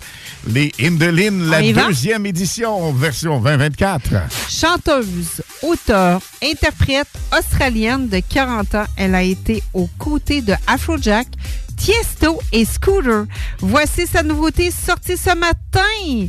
[0.48, 1.86] les hymnes de Lynn, la va?
[1.86, 4.02] deuxième édition, version 2024.
[4.50, 11.28] Chanteuse, auteure, interprète australienne de 40 ans, elle a été aux côtés de Afrojack,
[11.76, 13.26] Tiesto et Scooter.
[13.60, 16.26] Voici sa nouveauté sortie ce matin.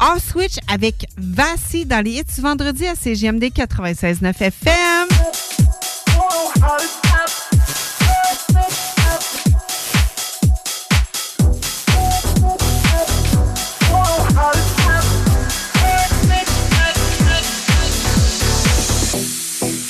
[0.00, 5.08] Off Switch avec Vassi dans les hits du vendredi à CGMD 96.9 FM.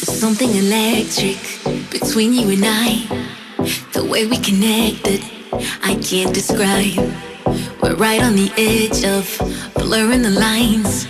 [0.05, 1.39] Something electric
[1.91, 3.07] between you and I.
[3.93, 5.20] The way we connected,
[5.83, 7.34] I can't describe.
[7.83, 9.25] We're right on the edge of
[9.75, 11.07] blurring the lines.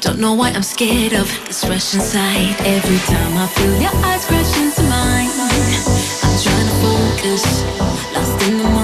[0.00, 2.56] Don't know why I'm scared of this rush inside.
[2.60, 5.30] Every time I feel your eyes crash into mine,
[6.24, 7.44] I'm trying to focus,
[8.14, 8.79] lost in the moment.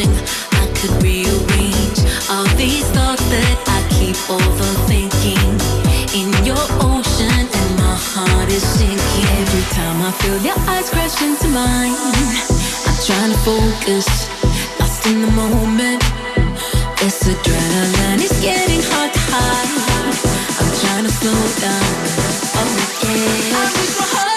[0.00, 0.12] Wishing
[0.52, 1.98] I could rearrange
[2.30, 5.60] all these thoughts that I keep overthinking.
[6.12, 9.28] In your ocean, and my heart is sinking.
[9.40, 11.94] Every time I feel your eyes crash into mine,
[12.86, 14.08] I'm trying to focus,
[14.78, 16.02] lost in the moment.
[16.98, 19.70] This adrenaline is getting hard to hide.
[20.58, 21.94] I'm trying to slow down.
[22.56, 24.29] Oh yeah.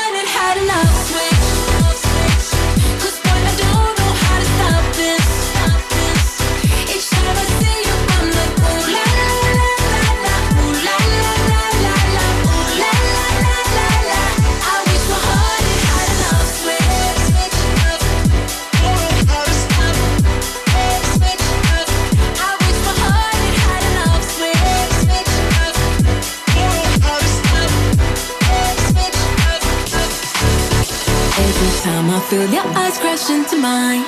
[32.34, 34.04] Feel your eyes crash into mine,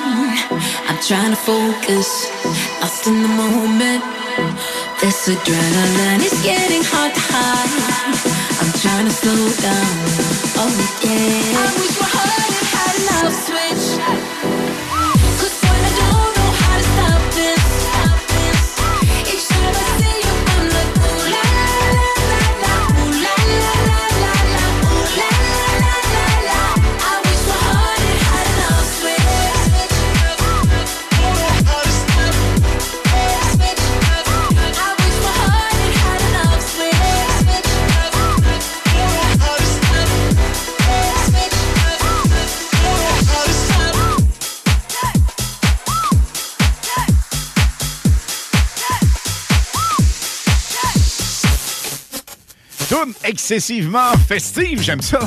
[0.88, 2.08] I'm trying to focus,
[2.80, 4.02] lost in the moment.
[5.00, 7.72] This adrenaline is getting hard to hide.
[8.60, 9.94] I'm trying to slow down.
[10.62, 10.74] Oh
[11.04, 11.62] yeah.
[11.62, 13.55] I wish my heart had enough
[53.26, 55.18] excessivement festive, j'aime ça.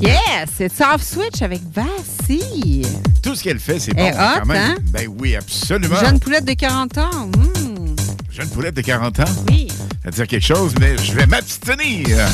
[0.00, 2.82] Yes, c'est Soft Switch avec Vassi.
[3.22, 4.72] Tout ce qu'elle fait, c'est bon hot, quand même.
[4.72, 4.76] hein?
[4.92, 5.96] Ben oui, absolument.
[6.00, 7.26] Jeune poulette de 40 ans.
[7.36, 7.96] hmm.
[8.30, 9.24] Jeune poulette de 40 ans?
[9.48, 9.68] Oui.
[10.02, 12.06] Ça veut dire quelque chose, mais je vais m'abstenir.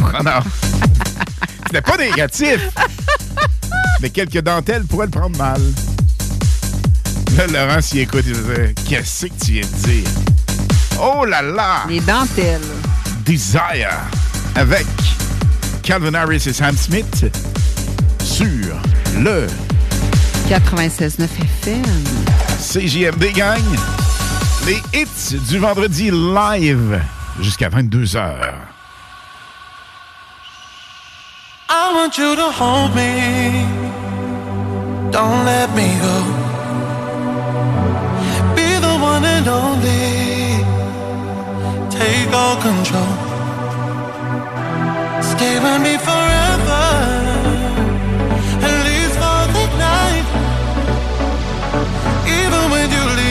[0.00, 0.40] Oh non.
[1.66, 2.60] C'était pas négatif.
[4.00, 5.60] mais quelques dentelles pourraient le prendre mal.
[7.36, 10.08] Là, Laurent, s'il écoute, il Qu'est-ce que tu viens de dire?
[11.00, 12.60] Oh là là Les dentelles.
[13.28, 13.90] Desire
[14.54, 14.86] avec
[15.82, 17.26] Calvin Harris et Sam Smith
[18.24, 18.46] sur
[19.18, 19.46] le
[20.48, 21.24] 96.9
[21.62, 21.84] FM.
[22.58, 23.76] CJMD gagne
[24.64, 27.02] les hits du vendredi live
[27.42, 28.16] jusqu'à 22h.
[31.68, 33.66] I want you to hold me.
[35.12, 36.24] Don't let me go.
[38.56, 40.37] Be the one and only.
[41.98, 43.12] Take all control.
[45.32, 46.84] Stay with me forever.
[48.68, 50.26] At least for the night.
[52.38, 53.27] Even when you leave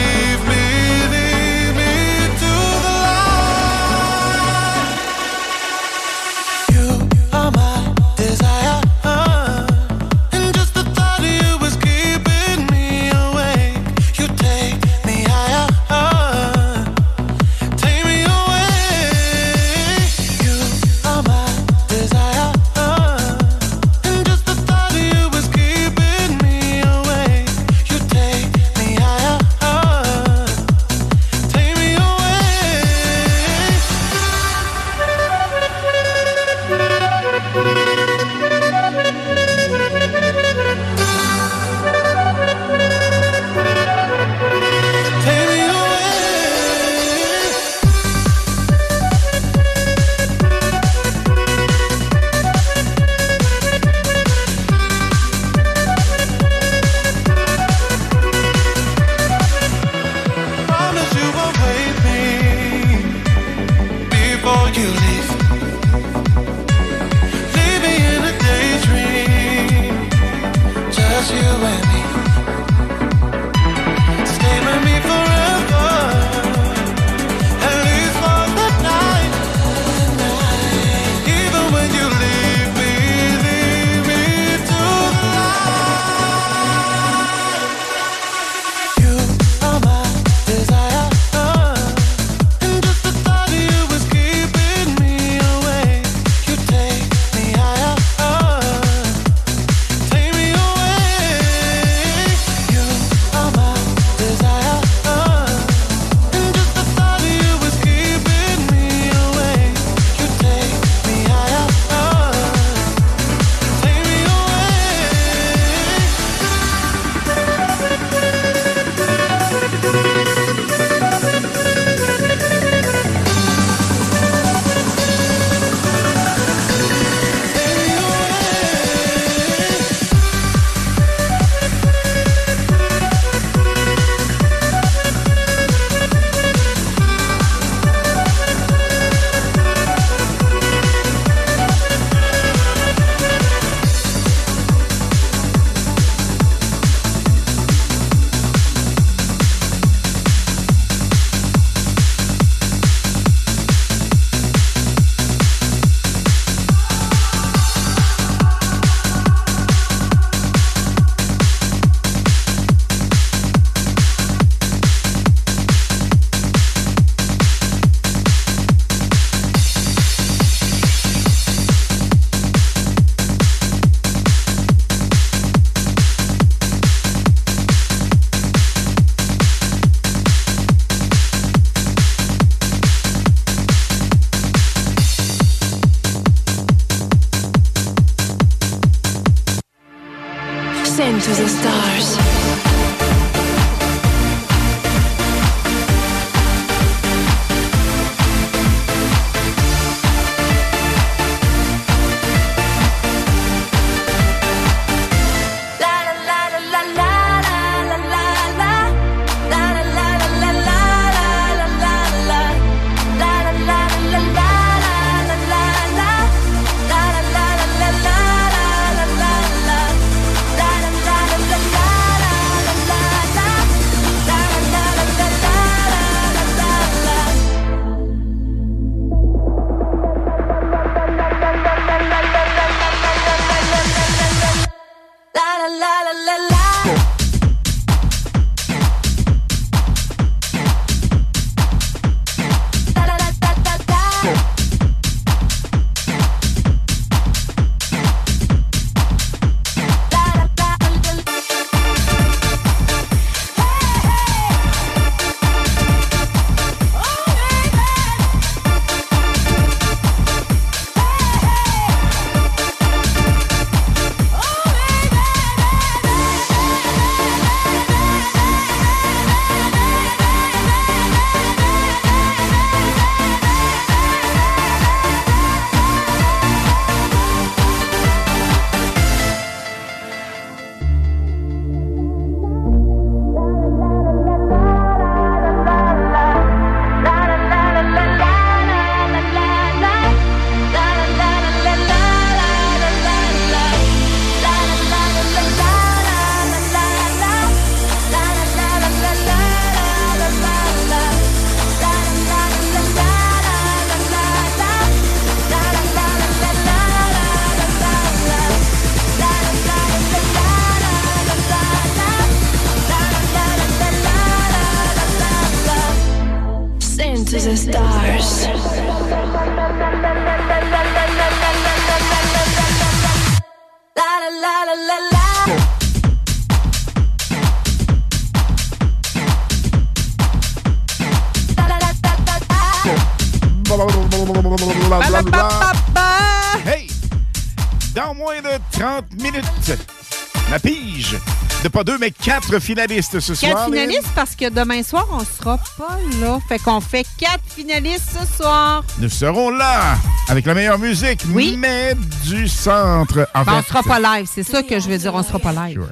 [342.40, 343.68] quatre finalistes ce Quatre soir.
[343.68, 343.74] Lynn.
[343.80, 346.38] finalistes parce que demain soir, on sera pas là.
[346.48, 348.84] Fait qu'on fait quatre finalistes ce soir.
[349.00, 349.96] Nous serons là
[350.28, 351.94] avec la meilleure musique, mais
[352.26, 353.28] du centre.
[353.34, 355.52] En Ben, on sera pas live, c'est ça que je veux dire, on sera pas
[355.52, 355.82] live.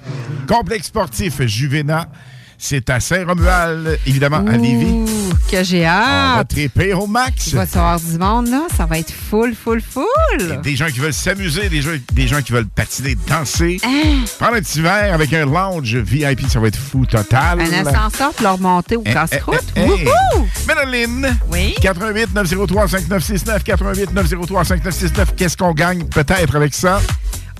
[0.49, 2.07] Complexe sportif Juvena.
[2.59, 4.87] C'est à Saint-Romuald, évidemment, à Lévis.
[4.87, 5.05] Ouh,
[5.51, 6.49] que j'ai On va hâte.
[6.49, 7.49] triper au max.
[7.49, 8.63] Il va y avoir du monde, là.
[8.75, 10.61] Ça va être full, full, full.
[10.63, 13.81] Des gens qui veulent s'amuser, des gens, des gens qui veulent patiner, danser.
[13.85, 14.25] Hein?
[14.39, 17.61] Prendre un petit verre avec un lounge VIP, ça va être fou total.
[17.61, 19.65] Un ascenseur pour leur monter au Eh, casse-croûte.
[19.77, 20.37] eh, eh, eh.
[20.37, 20.47] Wouhou!
[20.69, 21.37] Mélaline.
[21.51, 21.75] Oui?
[21.81, 25.35] 88 903 5969 88 903 5969.
[25.37, 27.01] Qu'est-ce qu'on gagne peut-être avec ça?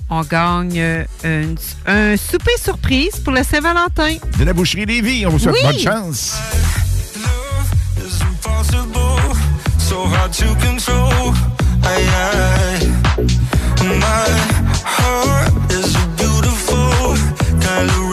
[0.09, 4.15] On gagne euh, un, un souper surprise pour le Saint-Valentin.
[4.39, 5.25] De la boucherie Lévis.
[5.25, 5.63] On vous souhaite Oui.
[5.63, 6.35] bonne chance.
[7.97, 9.35] is impossible,
[9.77, 11.33] so hard to control.
[14.03, 14.29] My
[14.85, 17.17] heart is a beautiful
[17.59, 18.06] kind of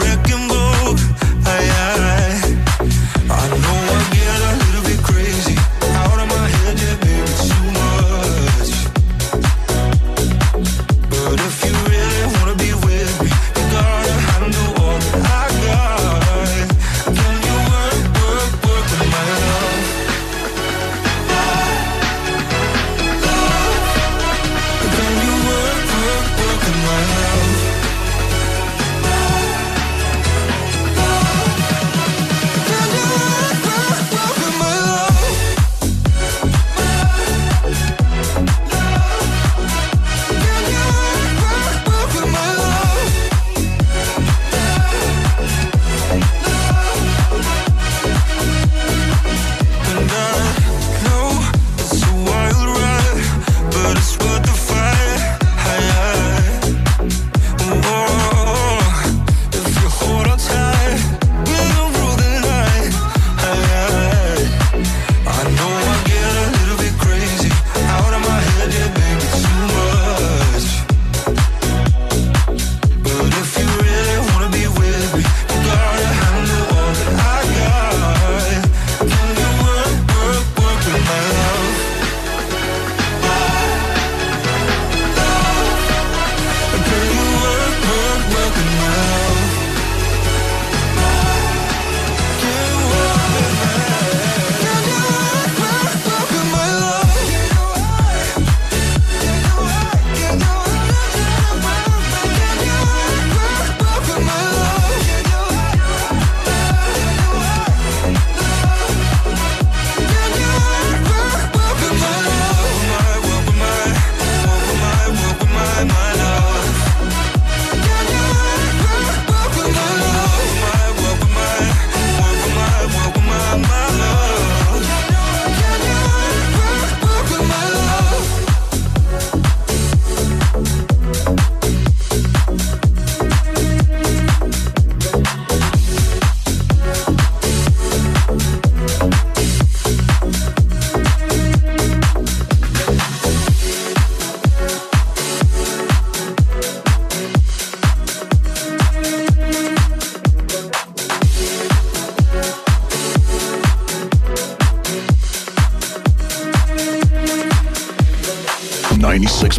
[159.05, 159.53] 96.9.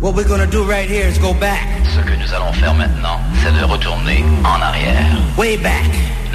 [0.00, 1.60] What we're gonna do right here is go back.
[1.94, 5.20] Ce que nous allons faire maintenant, c'est de retourner en arrière.
[5.36, 5.90] Way back.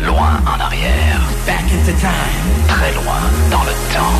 [0.05, 1.19] Loin en arrière.
[1.47, 2.67] Back into time.
[2.67, 4.13] Très loin dans le temps.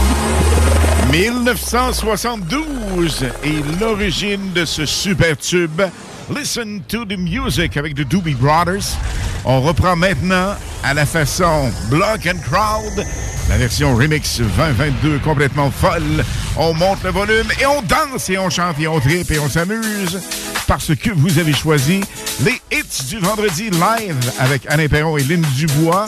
[1.12, 5.84] 1972 est l'origine de ce super tube.
[6.36, 8.98] Listen to the music avec The Doobie Brothers.
[9.46, 13.06] On reprend maintenant à la façon Block and Crowd
[13.50, 16.24] la version remix 2022 complètement folle.
[16.58, 19.48] On monte le volume et on danse et on chante et on tripe et on
[19.48, 20.20] s'amuse
[20.68, 22.02] parce que vous avez choisi
[22.44, 26.08] les hits du vendredi live avec Alain Perron et Lynn Dubois.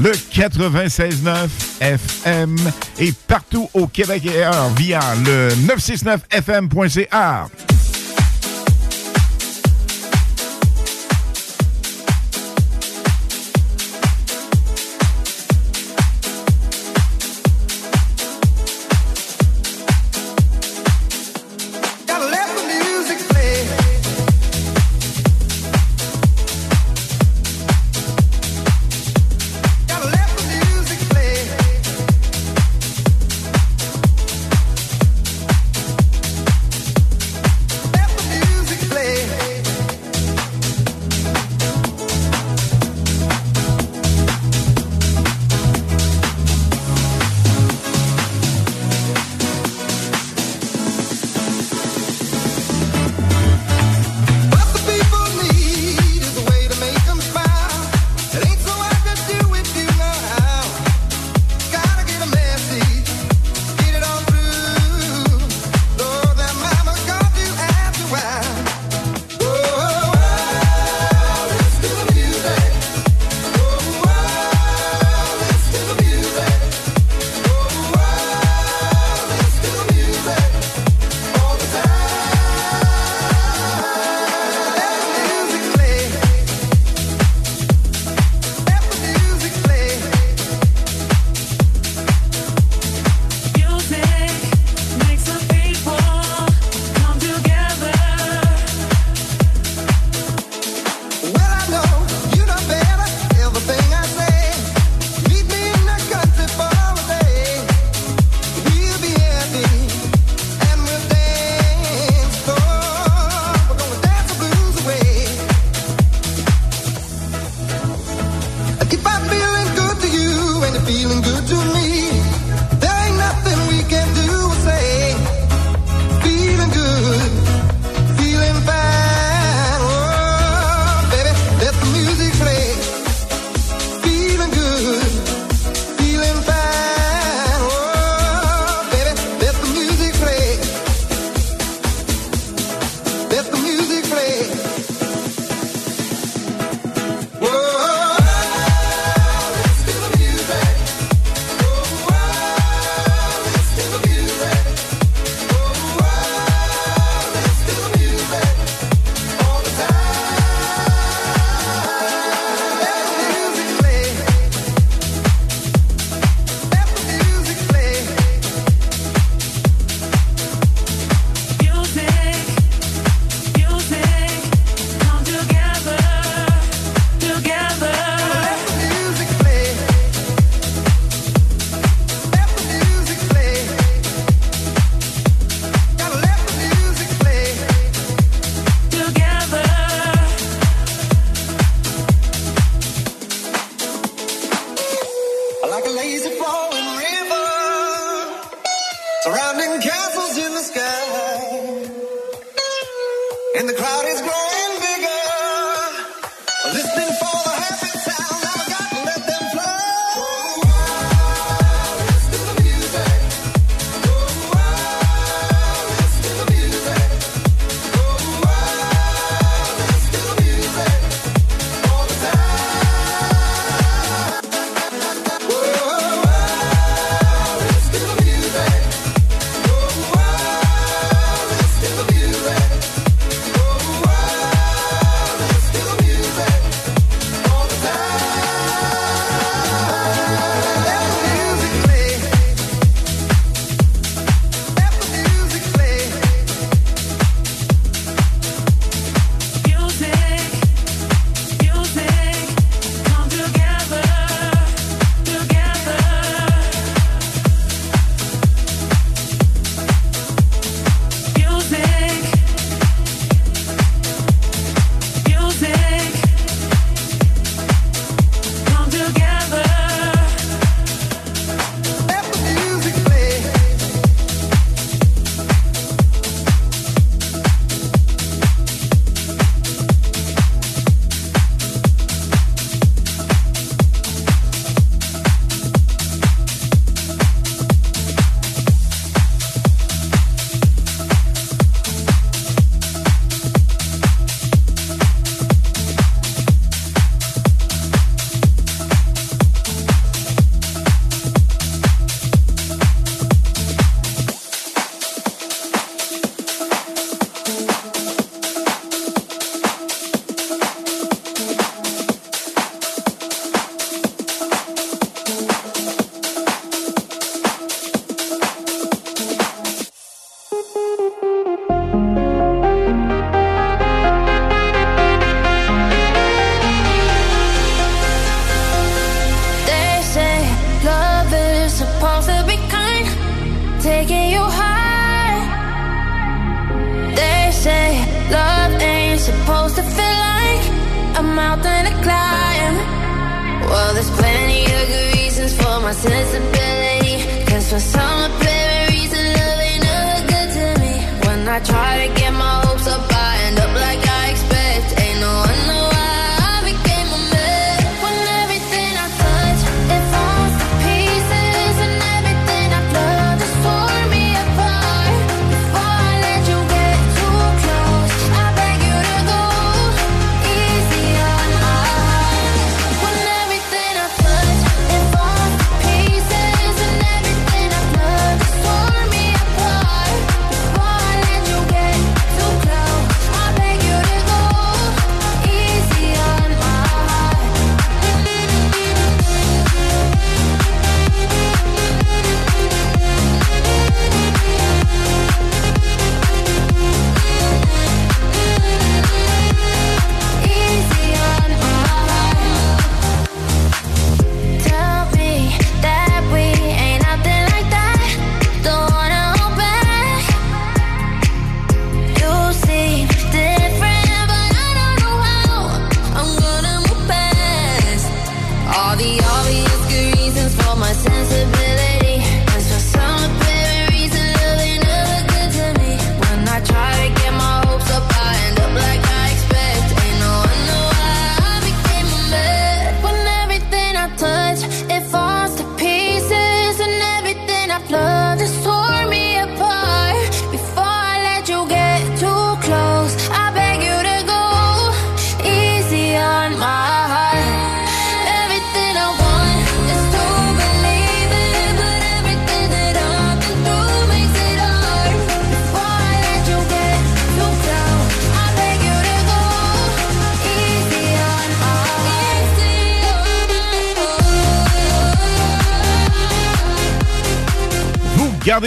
[0.00, 1.48] Le 96.9
[1.80, 2.56] FM
[2.98, 7.48] et partout au Québec et ailleurs via le 969fm.ca.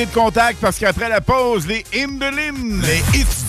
[0.06, 2.82] le contact parce qu'après la pause, les hymnes de.
[2.82, 3.49] Les hits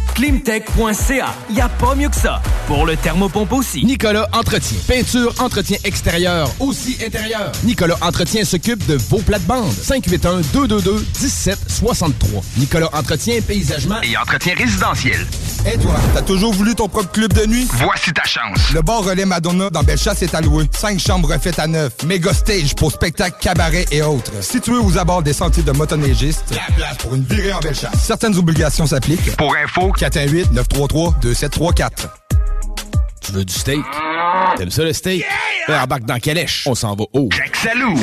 [0.15, 1.35] Climtech.ca.
[1.49, 2.41] Y a pas mieux que ça.
[2.67, 3.83] Pour le thermopompe aussi.
[3.85, 4.77] Nicolas Entretien.
[4.87, 7.51] Peinture, entretien extérieur, aussi intérieur.
[7.63, 9.71] Nicolas Entretien s'occupe de vos plates-bandes.
[9.73, 12.43] 581-222-1763.
[12.57, 15.25] Nicolas Entretien, paysagement Et entretien résidentiel.
[15.65, 17.67] Et toi, t'as toujours voulu ton propre club de nuit?
[17.73, 18.71] Voici ta chance.
[18.73, 20.65] Le bar Relais Madonna dans Bellechasse est alloué.
[20.75, 21.93] Cinq chambres refaites à neuf.
[22.03, 24.31] Méga stage pour spectacles, cabarets et autres.
[24.41, 26.45] Situé aux abords des sentiers de motoneigistes.
[26.51, 27.91] La place pour une virée en Bellechasse.
[28.01, 29.35] Certaines obligations s'appliquent.
[29.37, 31.89] Pour info, 418-933-2734.
[33.21, 33.81] Tu veux du steak?
[34.57, 35.23] T'aimes ça le steak?
[35.69, 35.83] Yeah!
[35.83, 36.63] Embarque dans Calèche.
[36.65, 37.29] On s'en va haut.
[37.31, 37.95] Jack Salou.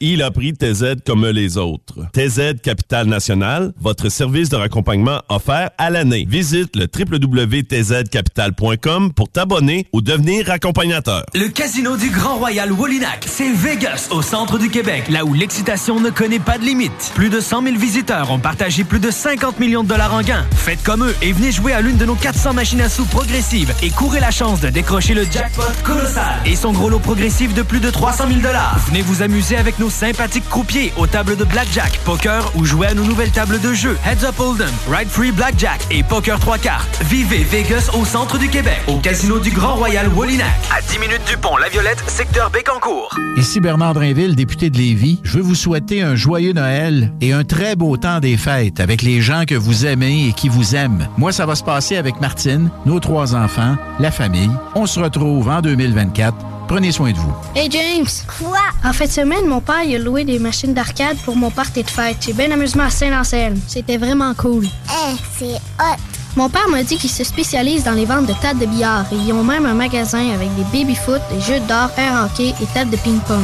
[0.00, 2.06] Il a pris TZ comme les autres.
[2.12, 6.24] TZ Capital National, votre service de raccompagnement offert à l'année.
[6.30, 11.24] Visite le www.tzcapital.com pour t'abonner ou devenir accompagnateur.
[11.34, 15.98] Le casino du Grand Royal Wallinac, c'est Vegas, au centre du Québec, là où l'excitation
[15.98, 17.10] ne connaît pas de limite.
[17.16, 20.46] Plus de 100 000 visiteurs ont partagé plus de 50 millions de dollars en gains.
[20.54, 23.74] Faites comme eux et venez jouer à l'une de nos 400 machines à sous progressives
[23.82, 27.62] et courez la chance de décrocher le jackpot colossal et son gros lot progressif de
[27.62, 28.78] plus de 300 000 dollars.
[28.86, 33.04] Venez vous amuser avec sympathiques croupiers aux tables de blackjack, poker ou jouez à nos
[33.04, 33.96] nouvelles tables de jeu?
[34.04, 37.02] Heads Up Hold'em, Ride Free Blackjack et Poker 3 cartes.
[37.04, 40.48] Vivez Vegas au centre du Québec, au casino du Grand Royal Wallinac.
[40.76, 43.16] À 10 minutes du pont La Violette, secteur Bécancourt.
[43.36, 45.20] Ici Bernard Drinville, député de Lévis.
[45.22, 49.02] Je veux vous souhaiter un joyeux Noël et un très beau temps des fêtes avec
[49.02, 51.08] les gens que vous aimez et qui vous aiment.
[51.16, 54.50] Moi, ça va se passer avec Martine, nos trois enfants, la famille.
[54.74, 56.57] On se retrouve en 2024.
[56.68, 57.32] Prenez soin de vous.
[57.56, 58.06] Hey James!
[58.38, 58.58] Quoi?
[58.84, 61.82] En fin de semaine, mon père il a loué des machines d'arcade pour mon party
[61.82, 62.18] de fête.
[62.20, 63.58] J'ai bien amusement à Saint-Anselme.
[63.66, 64.66] C'était vraiment cool.
[64.66, 66.17] Eh, c'est hot!
[66.36, 69.16] Mon père m'a dit qu'ils se spécialisent dans les ventes de tables de billard et
[69.16, 72.90] ils ont même un magasin avec des baby-foot, des jeux d'or, air hockey et tables
[72.90, 73.42] de ping-pong.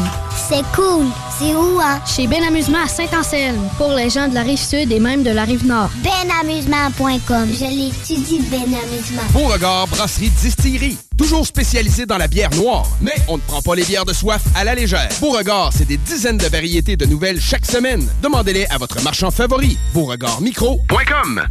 [0.49, 1.07] C'est cool.
[1.39, 2.01] C'est où, hein?
[2.07, 5.31] Chez Ben Amusement à Saint-Anselme, pour les gens de la rive sud et même de
[5.31, 5.91] la rive nord.
[6.03, 7.49] Benamusement.com.
[7.53, 9.23] Je l'étudie, Ben Amusement.
[9.33, 10.99] Beauregard Brasserie Distillerie.
[11.17, 14.43] Toujours spécialisé dans la bière noire, mais on ne prend pas les bières de soif
[14.55, 15.09] à la légère.
[15.21, 18.07] Beauregard, c'est des dizaines de variétés de nouvelles chaque semaine.
[18.23, 19.79] Demandez-les à votre marchand favori.
[19.95, 21.43] Beauregardmicro.com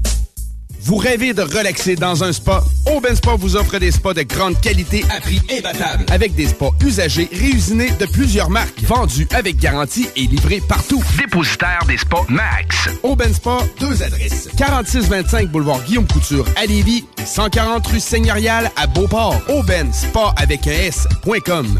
[0.83, 2.63] vous rêvez de relaxer dans un spa?
[2.93, 6.05] Aubin Spa vous offre des spas de grande qualité à prix imbattable.
[6.11, 11.01] Avec des spas usagés réusinés de plusieurs marques, vendus avec garantie et livrés partout.
[11.17, 12.89] Dépositaire des spas Max.
[13.03, 14.49] Aubin Spa, deux adresses.
[14.57, 19.39] 4625 boulevard Guillaume Couture à Lévis et 140 rue Seigneurial à Beauport.
[19.49, 21.79] Aubin Spa avec un S.com.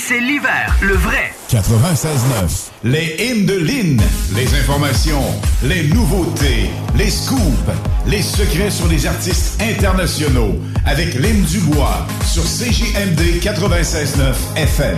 [0.07, 1.31] c'est l'hiver, le vrai.
[1.49, 2.69] 96.9.
[2.83, 4.01] Les hymnes de Lynn.
[4.35, 5.23] Les informations,
[5.63, 7.41] les nouveautés, les scoops,
[8.07, 10.55] les secrets sur les artistes internationaux.
[10.85, 14.97] Avec Lynn Dubois sur CJMD 96.9 FM.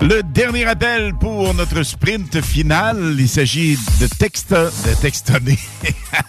[0.00, 5.58] Le dernier appel pour notre sprint final, il s'agit de texte, de textonner.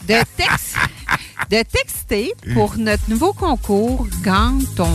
[0.07, 0.76] de texte.
[1.49, 4.90] De texter pour notre nouveau concours Gagne ton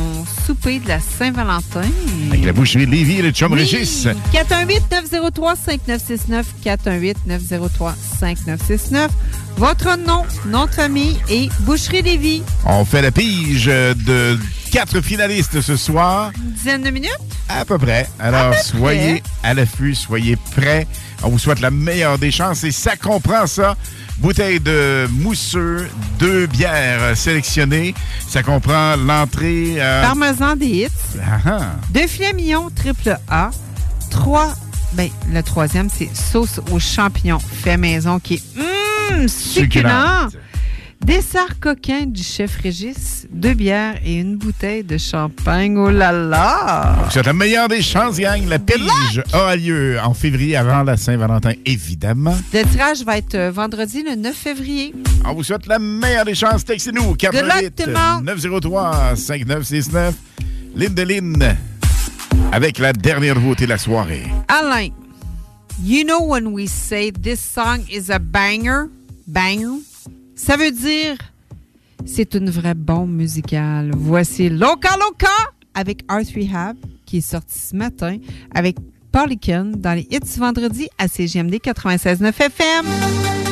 [0.46, 1.82] souper de la Saint-Valentin.
[2.30, 4.06] Avec la boucherie Lévis et le chum Régis.
[4.32, 6.44] 418-903-5969.
[6.64, 9.08] 418-903-5969.
[9.56, 12.42] Votre nom, nom de famille et boucherie Lévis.
[12.64, 14.38] On fait la pige de
[14.70, 16.30] quatre finalistes ce soir.
[16.36, 17.10] Une dizaine de minutes?
[17.48, 18.06] À peu près.
[18.18, 20.86] Alors, soyez à l'affût, soyez prêts.
[21.22, 23.76] On vous souhaite la meilleure des chances et ça comprend ça.
[24.18, 25.88] Bouteille de mousseux,
[26.18, 27.94] deux bières sélectionnées.
[28.28, 29.74] Ça comprend l'entrée.
[29.78, 30.88] euh, Parmesan des hits.
[31.22, 31.60] Ah, ah.
[31.90, 33.50] Deux filets mignons triple A.
[34.10, 34.52] Trois.
[34.94, 38.42] Ben, le troisième, c'est sauce aux champignons fait maison qui est
[39.12, 40.28] hum, succulent.
[41.04, 45.76] Dessert coquin du chef Régis, deux bières et une bouteille de champagne.
[45.78, 47.08] Oh là là!
[47.10, 48.46] Souhaite la meilleure des chances, gang.
[48.46, 52.36] La pige aura lieu en février avant la Saint-Valentin, évidemment.
[52.52, 54.94] Le tirage va être euh, vendredi le 9 février.
[55.24, 56.64] On vous souhaite la meilleure des chances.
[56.64, 57.10] Textez-nous.
[57.10, 58.24] luck, 88 tout le monde.
[58.24, 60.14] 903 5969.
[60.74, 61.56] Lynn de Lynn.
[62.52, 64.26] Avec la dernière nouveauté de la soirée.
[64.48, 64.88] Alain,
[65.82, 68.88] you know when we say this song is a banger,
[69.26, 69.80] banger,
[70.38, 71.16] ça veut dire
[72.06, 73.90] c'est une vraie bombe musicale.
[73.94, 75.26] Voici Loca Loca
[75.74, 78.16] avec Art Rehab qui est sorti ce matin
[78.54, 78.76] avec
[79.12, 83.47] Polycan dans les hits vendredi à CGMD 96.9 FM.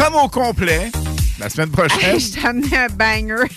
[0.00, 0.90] Comme au complet
[1.38, 2.18] la semaine prochaine.
[2.18, 3.50] Je t'ai amené un banger.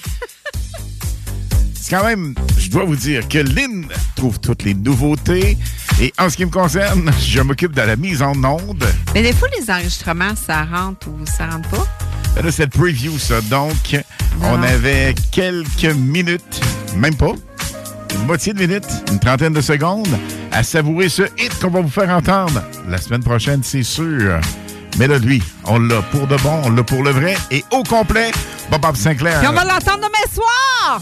[1.74, 5.58] C'est quand même, je dois vous dire que Lynn trouve toutes les nouveautés.
[6.02, 8.86] Et en ce qui me concerne, je m'occupe de la mise en onde.
[9.14, 12.42] Mais des fois, les enregistrements, ça rentre ou ça rentre pas?
[12.42, 13.40] Là, c'est le preview, ça.
[13.42, 13.98] Donc,
[14.42, 16.62] on avait quelques minutes,
[16.98, 17.34] même pas,
[18.16, 20.18] une moitié de minute, une trentaine de secondes,
[20.52, 24.40] à savourer ce hit qu'on va vous faire entendre la semaine prochaine, c'est sûr.
[24.98, 27.84] Mais là, lui, on l'a pour de bon, on l'a pour le vrai et au
[27.84, 28.32] complet,
[28.70, 29.40] Bob Bob Sinclair.
[29.40, 31.02] Puis on va l'entendre demain soir!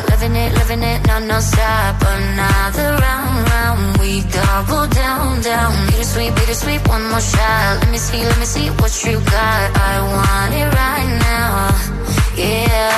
[0.21, 1.97] Living it, living it, non, non-stop.
[1.99, 3.97] Another round, round.
[3.97, 5.73] We double down, down.
[5.87, 7.79] Bittersweet, bittersweet, one more shot.
[7.81, 9.65] Let me see, let me see what you got.
[9.73, 11.73] I want it right now.
[12.37, 12.93] Yeah.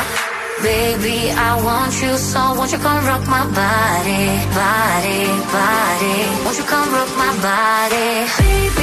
[0.63, 6.17] Baby, I want you so won't you come rock my body, body, body.
[6.43, 8.27] Won't you come rock my body?
[8.35, 8.82] Baby,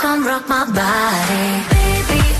[0.00, 1.60] Come rock my body?
[1.68, 2.39] Baby,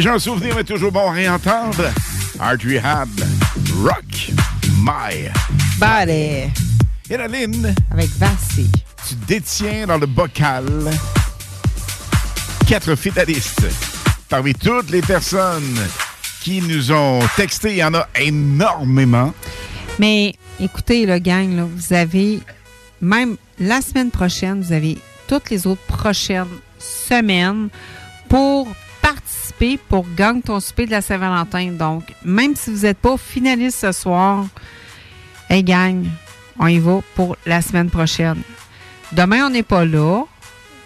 [0.00, 1.84] Déjà un souvenir, mais toujours bon à réentendre.
[2.38, 3.10] Art Rehab,
[3.84, 4.30] Rock
[4.78, 5.28] My.
[5.78, 6.50] Body.
[7.10, 7.24] Et la.
[7.24, 8.70] Avec Vassy.
[9.06, 10.64] Tu détiens dans le bocal
[12.66, 13.66] quatre finalistes.
[14.30, 15.76] Parmi toutes les personnes
[16.42, 19.34] qui nous ont texté, il y en a énormément.
[19.98, 22.40] Mais écoutez, le gang, là, vous avez,
[23.02, 24.96] même la semaine prochaine, vous avez
[25.28, 26.46] toutes les autres prochaines
[26.78, 27.68] semaines
[28.30, 28.66] pour
[29.88, 31.72] pour gagner ton souper de la Saint-Valentin.
[31.72, 34.46] Donc, même si vous n'êtes pas finaliste ce soir,
[35.50, 36.06] hey gang,
[36.58, 38.42] on y va pour la semaine prochaine.
[39.12, 40.24] Demain, on n'est pas là.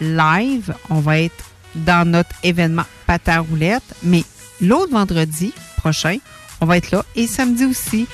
[0.00, 1.44] Live, on va être
[1.74, 3.94] dans notre événement Patin Roulette.
[4.02, 4.24] Mais
[4.60, 6.16] l'autre vendredi prochain,
[6.60, 7.04] on va être là.
[7.14, 8.08] Et samedi aussi.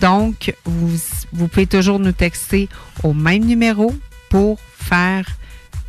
[0.00, 2.68] Donc, vous, pouvez toujours nous texter
[3.02, 3.94] au même numéro
[4.28, 5.26] pour faire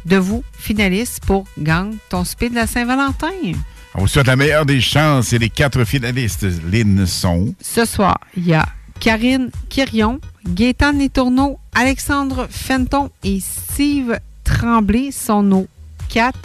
[0.05, 3.53] de vous finaliste pour gagner ton souper de la Saint-Valentin.
[3.97, 7.55] On vous souhaite la meilleure des chances et les quatre finalistes, Lynn, sont...
[7.61, 8.67] Ce soir, il y a
[8.99, 15.67] Karine Quirion, Gaétan Letourneau, Alexandre Fenton et Steve Tremblay sont nos
[16.09, 16.39] quatre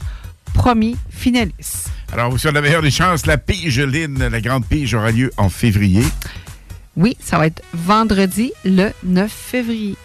[0.54, 1.90] premiers finalistes.
[2.12, 3.26] Alors, on vous souhaite la meilleure des chances.
[3.26, 6.04] La pige, Lynn, la grande pige aura lieu en février.
[6.96, 9.96] Oui, ça va être vendredi le 9 février.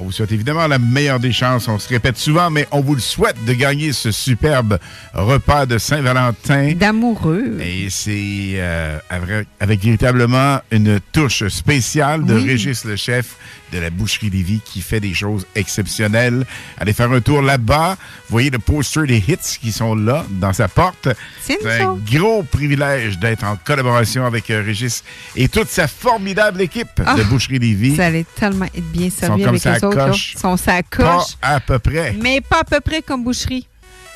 [0.00, 1.66] On vous souhaite évidemment la meilleure des chances.
[1.66, 4.78] On se répète souvent, mais on vous le souhaite de gagner ce superbe
[5.12, 6.74] repas de Saint-Valentin.
[6.74, 7.58] D'amoureux.
[7.60, 12.46] Et c'est euh, avec, avec véritablement une touche spéciale de Oui.
[12.46, 13.36] Régis le chef
[13.72, 16.46] de la Boucherie Lévis qui fait des choses exceptionnelles.
[16.78, 17.96] Allez faire un tour là-bas.
[17.98, 21.08] Vous voyez le poster des hits qui sont là, dans sa porte.
[21.42, 25.02] C'est un gros privilège d'être en collaboration avec euh, Régis
[25.36, 27.96] et toute sa formidable équipe de Ah, Boucherie Lévis.
[27.96, 29.96] Ça allait tellement être bien servi avec les autres.
[29.96, 30.10] là.
[30.12, 32.14] Ils sont sa Pas à peu près.
[32.20, 33.66] Mais pas à peu près comme boucherie.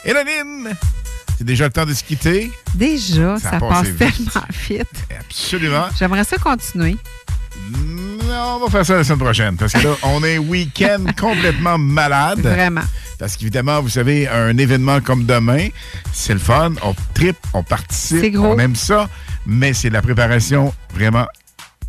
[0.05, 0.75] Lynn,
[1.39, 2.51] c'est déjà le temps de se quitter.
[2.75, 3.99] Déjà, Ça passe vite.
[3.99, 5.07] tellement vite.
[5.21, 5.87] Absolument.
[5.99, 6.97] J'aimerais ça continuer.
[8.29, 11.79] Non, on va faire ça la semaine prochaine parce que là, on est week-end complètement
[11.79, 12.41] malade.
[12.41, 12.83] Vraiment.
[13.19, 15.69] Parce qu'évidemment, vous savez, un événement comme demain,
[16.13, 18.47] c'est le fun, on tripe, on participe, C'est gros.
[18.55, 19.09] on aime ça,
[19.47, 21.27] mais c'est de la préparation vraiment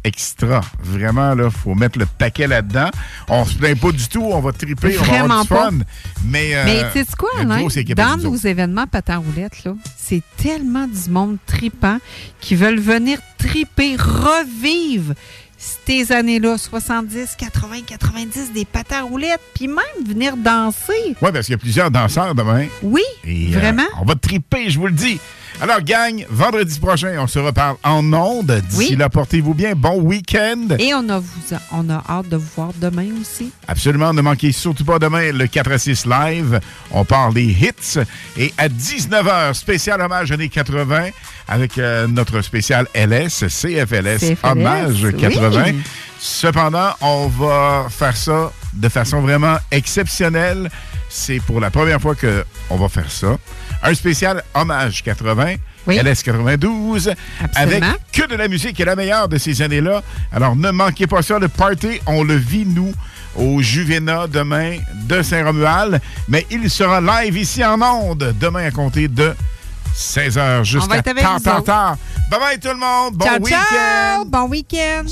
[0.04, 0.62] extra.
[0.82, 2.90] Vraiment, là, faut mettre le paquet là-dedans.
[3.30, 5.56] On se plaint pas du tout, on va triper, on va avoir Vraiment du pas.
[5.72, 5.78] fun.
[6.26, 7.66] Mais, euh, Mais tu sais quoi, Alain?
[7.96, 12.00] Dans nos événements patin roulette, là, c'est tellement du monde tripant
[12.42, 15.14] qui veulent venir triper, revivre
[15.86, 20.94] ces années-là, 70, 80, 90, des pâtes à roulettes, puis même venir danser.
[21.22, 22.66] Oui, parce qu'il y a plusieurs danseurs demain.
[22.82, 23.84] Oui, Et, euh, vraiment.
[24.02, 25.20] on va triper, je vous le dis.
[25.62, 28.62] Alors, gang, vendredi prochain, on se reparle en ondes.
[28.70, 28.96] D'ici Oui.
[28.98, 29.74] là, portez-vous bien.
[29.76, 30.76] Bon week-end.
[30.80, 31.28] Et on a, vous,
[31.72, 33.52] on a hâte de vous voir demain aussi.
[33.68, 36.60] Absolument, ne manquez surtout pas demain le 4 à 6 live.
[36.92, 38.00] On parle des hits.
[38.38, 41.10] Et à 19h, spécial hommage années 80
[41.48, 45.16] avec euh, notre spécial LS, CFLS, CFLS, hommage oui.
[45.16, 45.64] 80.
[46.20, 50.70] Cependant, on va faire ça de façon vraiment exceptionnelle.
[51.10, 53.38] C'est pour la première fois qu'on va faire ça.
[53.84, 55.56] Un spécial hommage 80.
[55.88, 57.14] LS 92,
[57.56, 57.84] avec
[58.14, 60.02] que de la musique et la meilleure de ces années-là.
[60.32, 62.94] Alors, ne manquez pas ça, le party, on le vit, nous,
[63.36, 66.00] au Juvena demain de Saint-Romuald,
[66.30, 69.36] mais il sera live ici en ondes demain à compter de
[69.96, 71.98] 16h On va jusqu'à tard, tard, tard.
[72.32, 73.58] Bye bye tout le monde, bon ciao, week-end!
[73.70, 74.26] ciao!
[74.26, 75.04] Bon week-end!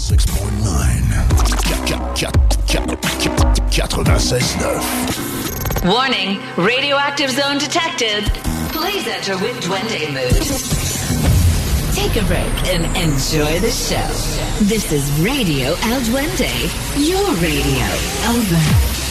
[3.70, 5.86] 96.9.
[5.86, 8.61] Warning, radioactive zone detected.
[8.74, 10.42] Please enter with Duende mood.
[11.94, 14.08] Take a break and enjoy the show.
[14.64, 16.50] This is Radio El Duende,
[16.98, 17.86] your radio.
[18.30, 19.11] Over.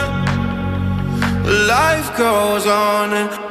[1.43, 3.50] Life goes on and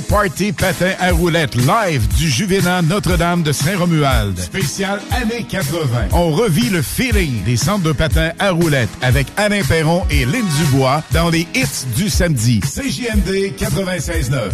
[0.00, 4.38] Gros party patin à roulettes live du Juvénat Notre-Dame de Saint-Romuald.
[4.38, 6.08] Spécial années 80.
[6.12, 10.46] On revit le feeling des centres de patins à roulettes avec Alain Perron et Lynn
[10.58, 12.60] Dubois dans les hits du samedi.
[12.60, 14.50] CJMD 96.9.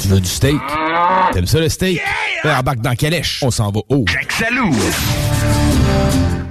[0.00, 0.60] Tu veux du steak?
[1.32, 2.00] T'aimes ça le steak?
[2.44, 2.58] Yeah!
[2.58, 3.40] Embarque dans Calèche.
[3.42, 4.04] On s'en va haut.
[4.08, 4.74] Jack Salou.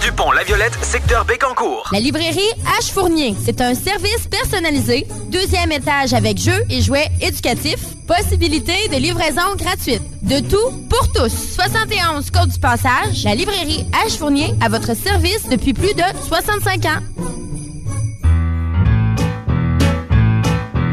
[0.00, 1.88] du pont La Violette, secteur Bécancourt.
[1.92, 2.40] La librairie
[2.80, 8.96] H Fournier, c'est un service personnalisé, deuxième étage avec jeux et jouets éducatifs, possibilité de
[8.96, 10.02] livraison gratuite.
[10.22, 11.32] De tout pour tous.
[11.54, 16.84] 71 Côte du Passage, la librairie H Fournier à votre service depuis plus de 65
[16.86, 17.00] ans.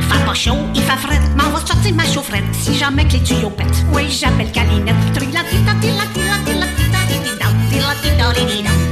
[0.01, 3.23] Fait pas chaud, il fait fret, m'en va sortir ma chaufferette si jamais que les
[3.23, 3.85] tuyaux pètent.
[3.93, 4.95] Oui, j'appelle Calinette.
[5.13, 8.90] Trilati-ta, tila-tita, tila-tita, di-di-da, tila-tita, di-di-da.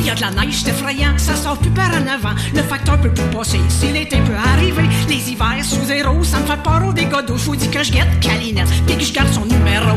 [0.00, 2.34] Il y a de la neige, c'est effrayant, ça sort plus par en avant.
[2.54, 4.84] Le facteur peut plus passer, si l'été peut arriver.
[5.08, 7.36] Les hivers sous zéro, ça me fait peur au dégâts d'eau.
[7.36, 9.96] Faut dire que je guette Calinette, puis que je garde son numéro.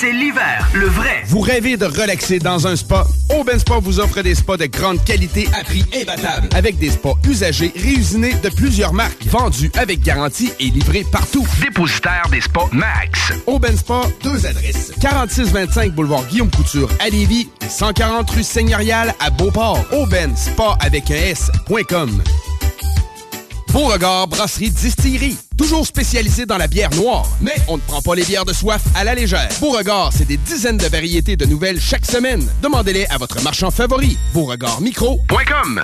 [0.01, 1.21] c'est l'hiver, le vrai.
[1.27, 3.05] Vous rêvez de relaxer dans un spa?
[3.39, 6.49] Aubin Spa vous offre des spas de grande qualité à prix imbattable.
[6.55, 11.45] Avec des spas usagés réusinés de plusieurs marques, vendus avec garantie et livrés partout.
[11.61, 13.31] Dépositaire des spas Max.
[13.45, 14.91] Aubin Spa, deux adresses.
[15.01, 19.85] 4625 boulevard Guillaume Couture à Lévis, 140 rue Seigneurial à Beauport.
[19.91, 22.23] Aubin Spa avec un S.com.
[23.71, 25.37] Beauregard Brasserie Distillerie.
[25.57, 27.25] Toujours spécialisé dans la bière noire.
[27.39, 29.49] Mais on ne prend pas les bières de soif à la légère.
[29.61, 32.45] Beauregard, c'est des dizaines de variétés de nouvelles chaque semaine.
[32.61, 34.17] Demandez-les à votre marchand favori.
[34.33, 35.83] BeauregardMicro.com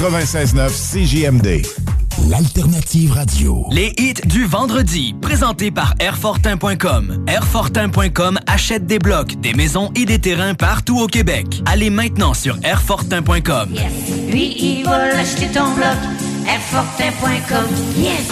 [0.00, 1.62] 96.9 CJMD.
[2.30, 3.66] L'alternative radio.
[3.70, 7.22] Les hits du vendredi, présentés par Airfortin.com.
[7.26, 11.62] Airfortin.com achète des blocs, des maisons et des terrains partout au Québec.
[11.66, 13.74] Allez maintenant sur Airfortin.com.
[14.30, 15.98] Lui, il va l'acheter ton bloc.
[16.48, 17.66] Airfortin.com.
[17.98, 18.30] Yes!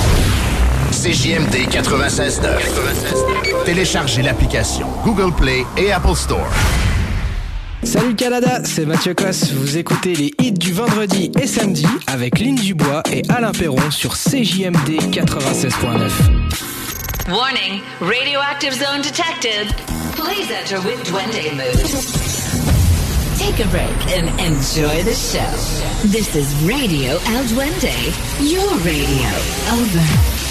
[0.90, 3.65] CJMD 96.9.
[3.66, 6.49] Téléchargez l'application Google Play et Apple Store.
[7.84, 9.52] Salut Canada, c'est Mathieu Cosse.
[9.52, 14.14] Vous écoutez les hits du vendredi et samedi avec Lynn Dubois et Alain Perron sur
[14.14, 16.10] CJMD 96.9.
[17.28, 19.68] Warning, radioactive zone detected.
[20.16, 21.78] Please enter with Duende mood.
[23.38, 26.09] Take a break and enjoy the show.
[26.09, 27.94] This is Radio El Duende,
[28.40, 29.28] your radio.
[29.72, 30.48] Over.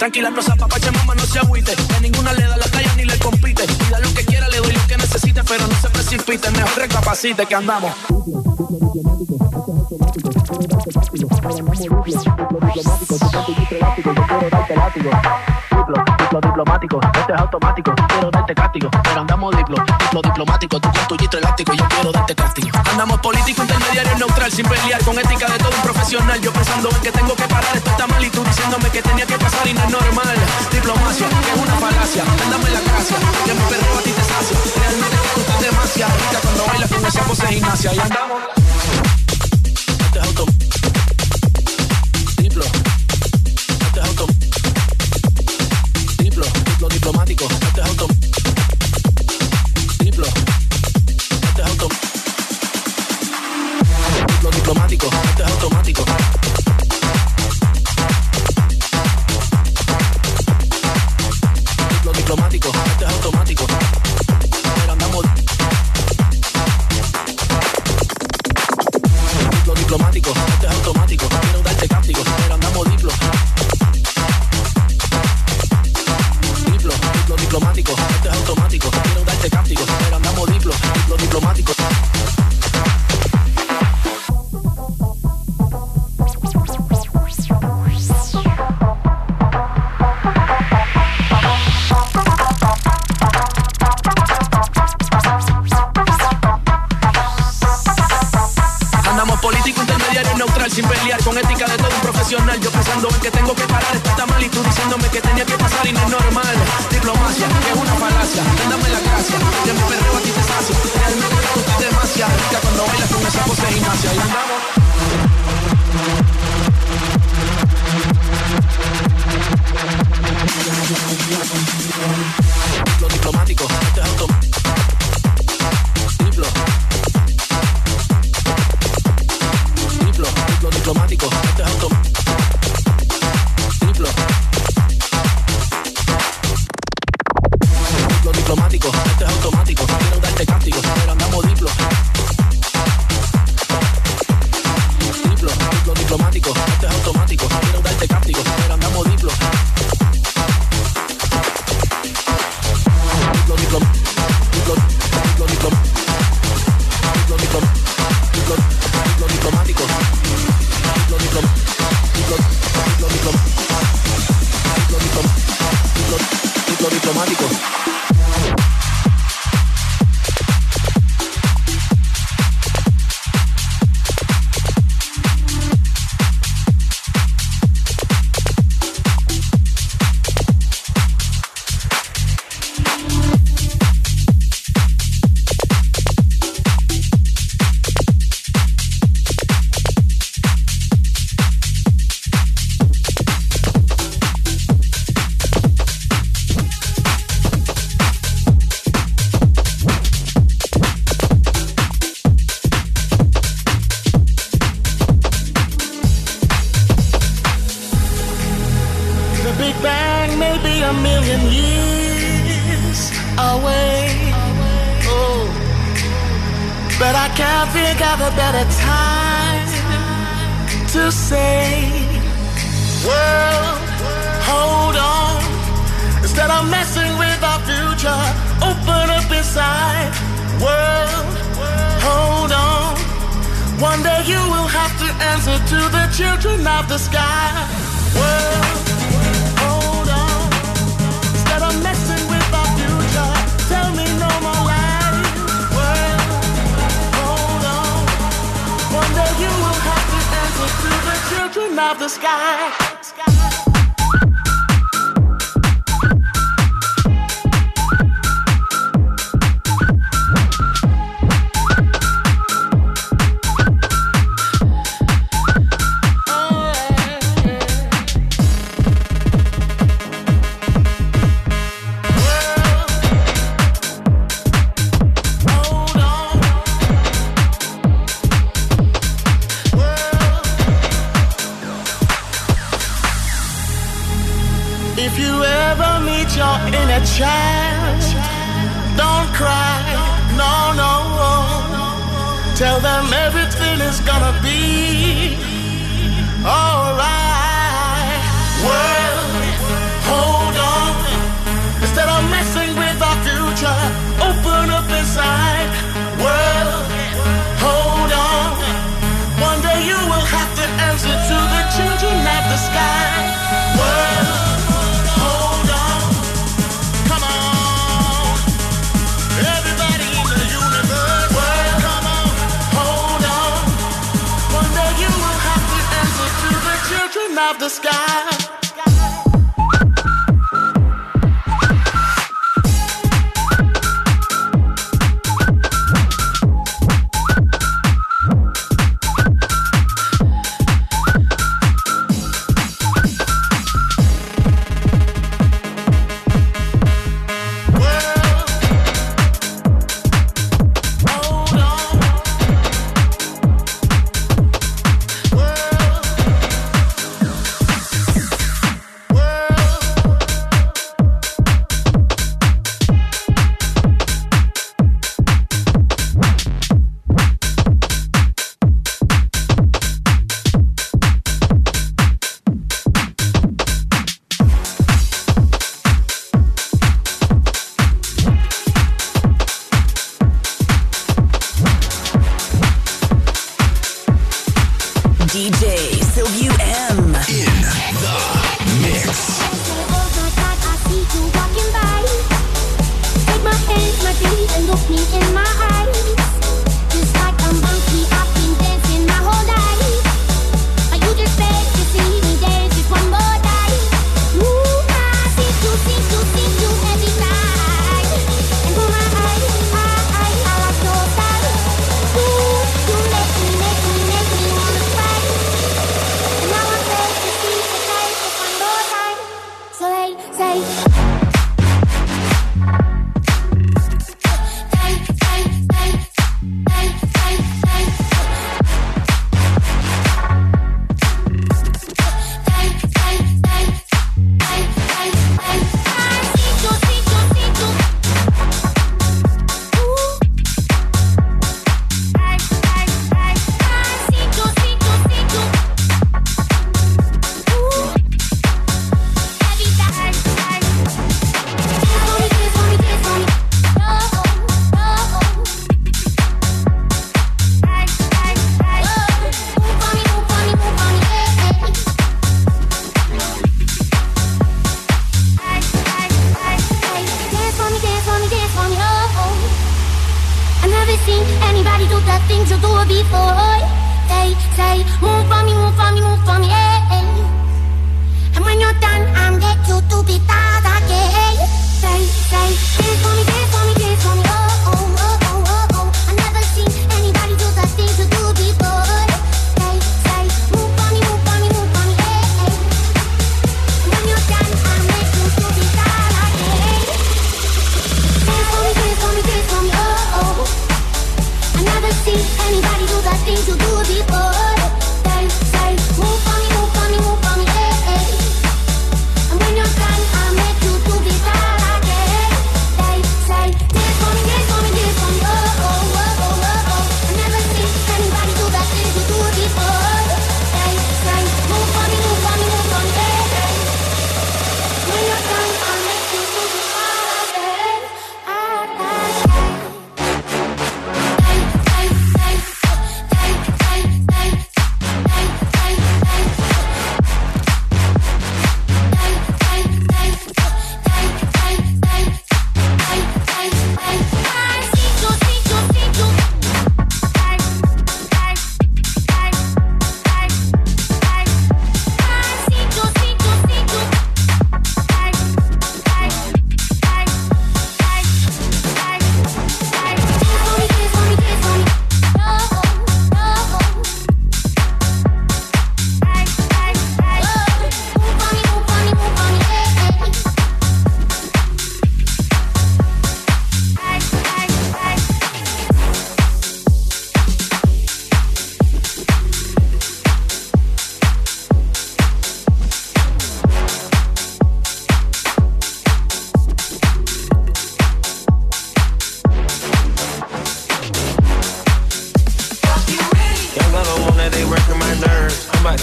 [0.00, 1.76] Tranquila, no se apapache, mamá, no se agüite.
[1.76, 3.66] Que ninguna le da la talla ni le compite.
[3.66, 6.50] Pida lo que quiera, le doy lo que necesite, pero no se precipite.
[6.52, 7.92] Mejor recapacite que andamos.
[15.80, 21.08] Diplo, diplomático, este es automático, quiero darte castigo, pero andamos diplo, diplo diplomático, tú con
[21.08, 22.78] tu gistro elástico, yo quiero darte castigo.
[22.90, 27.02] Andamos político, intermediario, neutral, sin pelear, con ética de todo un profesional, yo pensando en
[27.02, 27.34] que tengo
[29.02, 30.36] tenía que pasar y no es normal.
[30.70, 34.58] Diplomacia, es una falacia, dame la gracia, que mi perro a ti te sacia.
[34.80, 38.29] Realmente te gusta demasiado, ya cuando bailas con esa pose gimnasia y andamos.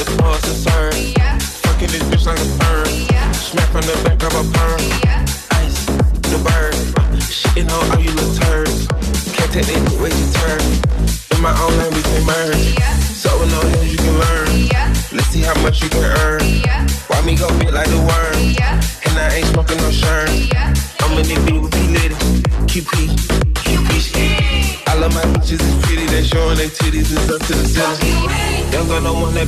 [0.07, 0.96] supposed to serve.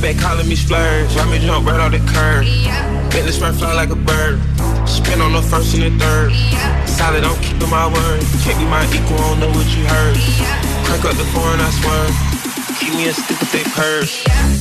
[0.01, 1.15] back calling me splurge.
[1.15, 2.45] Let me jump right off the curb.
[2.45, 3.09] Yeah.
[3.09, 4.39] Bentley spread fly like a bird.
[4.87, 6.31] Spin on the first and the third.
[6.31, 6.85] Yeah.
[6.85, 8.21] Solid, I'm keeping my word.
[8.43, 10.17] Can't be my equal, I don't know what you heard.
[10.17, 10.85] Yeah.
[10.85, 12.05] Crank up the foreign, I swear.
[12.79, 14.25] Keep me a stick with they purse.
[14.27, 14.58] Yeah.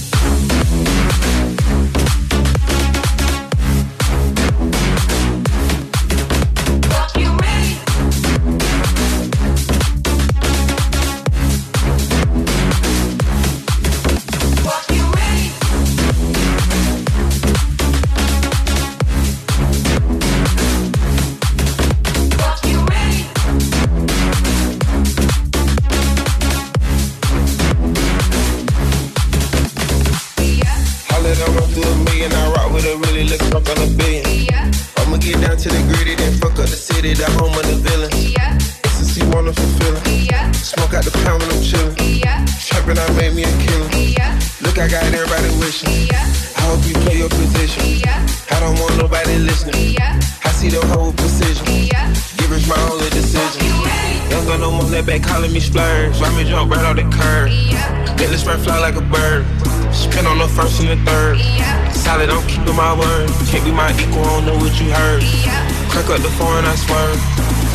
[63.59, 65.20] Can't be my equal, I don't know what you heard.
[65.20, 65.91] Yeah.
[65.91, 67.17] Crack up the phone, I swear.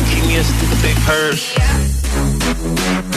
[0.08, 1.54] Keep me a stick, thick purse.
[1.58, 3.13] Yeah.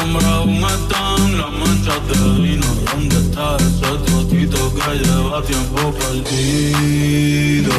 [0.00, 2.66] comprado un stand, las manchas de vino.
[2.92, 7.78] ¿Dónde está ese trotito que lleva tiempo perdido?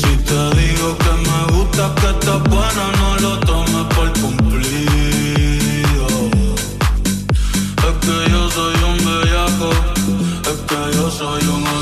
[0.00, 6.06] Si te digo que me gusta, que estás buena, no lo tomes por cumplido.
[7.88, 9.70] Es que yo soy un bellaco,
[10.50, 11.79] es que yo soy un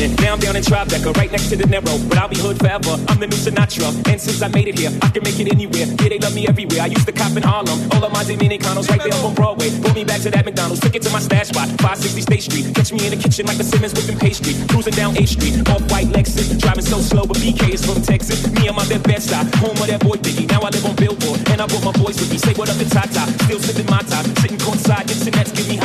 [0.00, 1.98] Brooklyn, now I'm down in Tribeca, right next to the narrow.
[2.08, 2.96] But I'll be hood forever.
[3.08, 5.86] I'm the new Sinatra, and since I made it here, I can make it anywhere.
[6.00, 6.82] Yeah, they love me everywhere.
[6.82, 9.68] I used to cop in Harlem, all of my Dominicanos right there up on Broadway.
[9.80, 12.66] Pull me back to that McDonald's, took it to my stash spot, 560 State Street.
[12.74, 15.82] Catch me in the kitchen like the Simmons whipping pastry, cruising down A Street, off
[15.90, 18.40] white Lexus, driving so slow, but BK is from Texas.
[18.56, 20.48] Me, I'm out that best side, home of that boy Biggie.
[20.48, 22.38] Now I live on Billboard, and I brought my boys with me.
[22.38, 25.76] Say what up to Tata, still sipping my top, sitting courtside, internet give me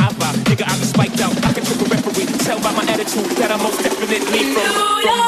[3.22, 4.64] that I most definitely from,
[5.02, 5.25] from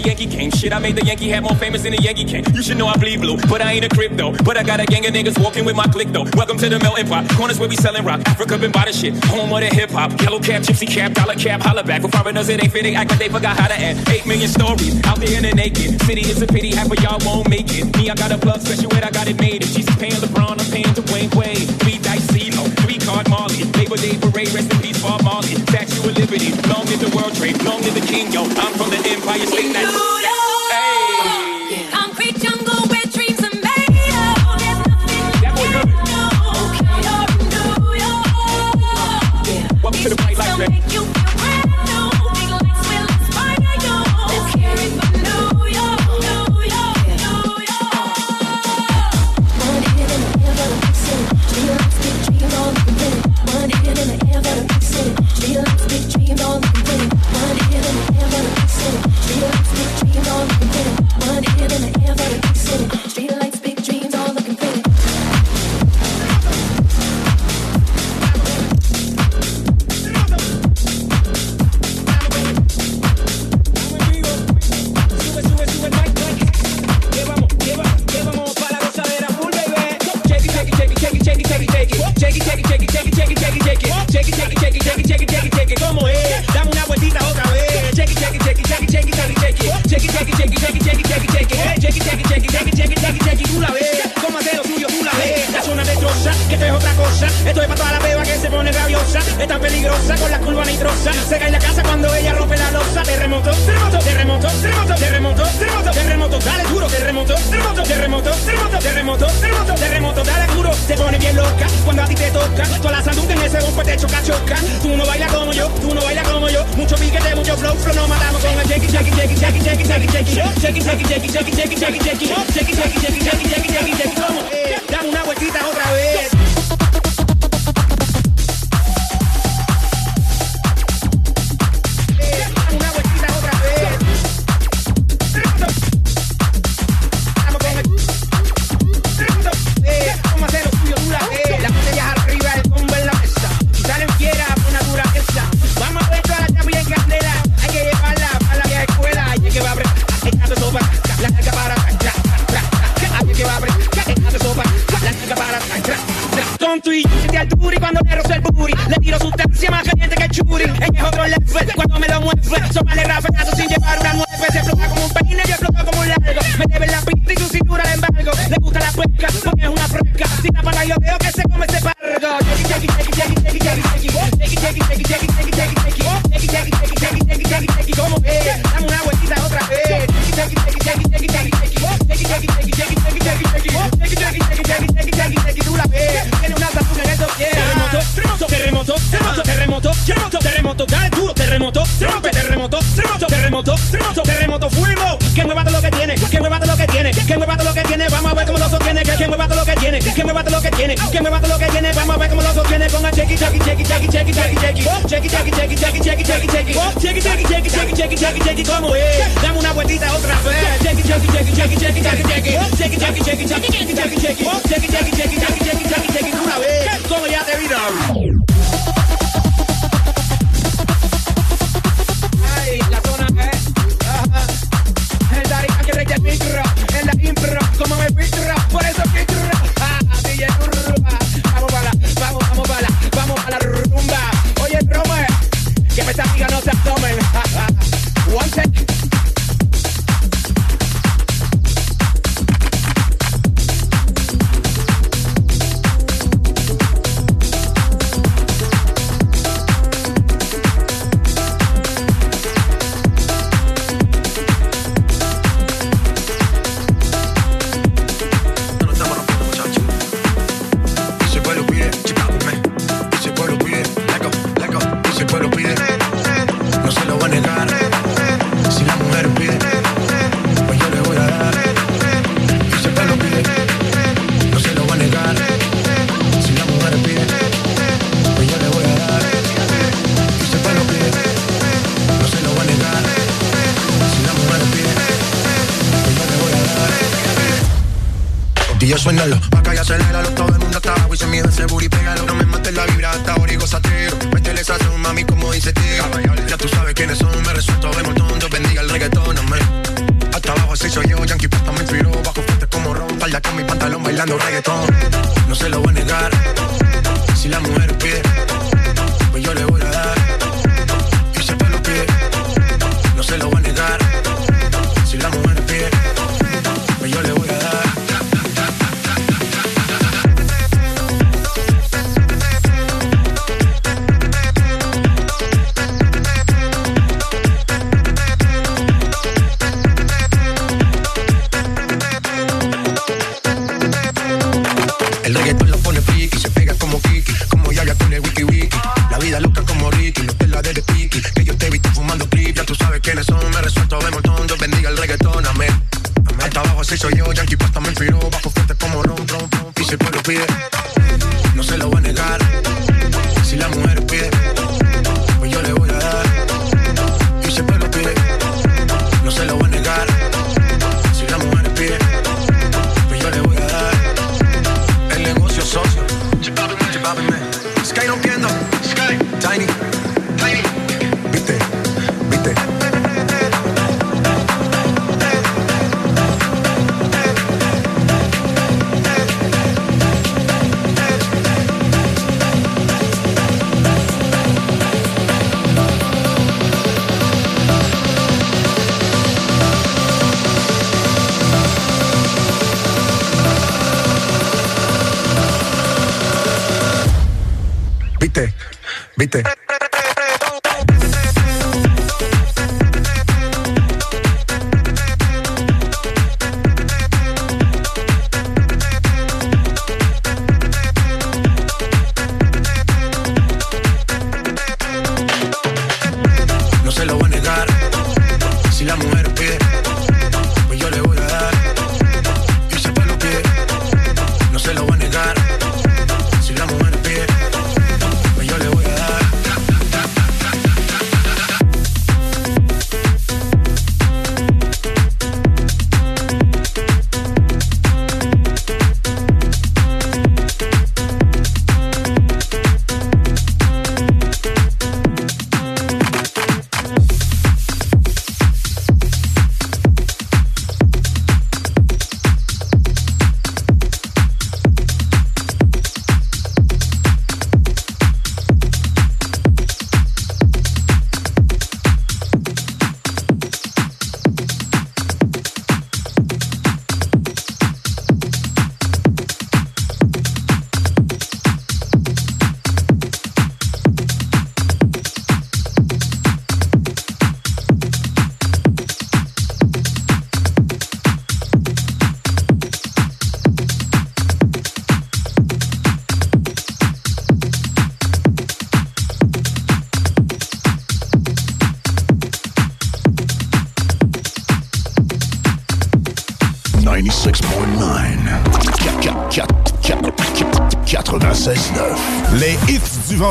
[0.00, 0.50] the Yankee came.
[0.50, 2.44] Shit, I made the Yankee hat more famous than the Yankee can.
[2.54, 4.32] You should know I bleed blue, but I ain't a crypto.
[4.44, 6.26] But I got a gang of niggas walking with my click though.
[6.34, 7.28] Welcome to the melting pot.
[7.36, 8.20] Corners where we selling rock.
[8.26, 9.12] Africa been by the shit.
[9.24, 10.20] Home of the hip hop.
[10.20, 12.02] Yellow cap, gypsy cap, dollar cap, holla back.
[12.02, 12.96] For foreigners, it ain't fitting.
[12.96, 14.08] Act like they forgot how to act.
[14.08, 16.00] Eight million stories out there in the naked.
[16.02, 17.84] City is a pity, half of y'all won't make it.
[17.96, 19.62] Me, I got a plug special, and I got it made.
[19.62, 21.68] If she's paying LeBron, I'm paying Dwayne Wade.
[21.80, 23.64] Three dice, oh, three card Marley.
[23.76, 25.54] Labor Day parade, rest in peace, Bob Marley.
[25.72, 25.89] Back
[26.30, 26.68] liberty.
[26.68, 27.62] Long live the world trade.
[27.64, 28.42] Long live the king, yo.
[28.42, 29.72] I'm from the Empire State.
[29.72, 30.39] That's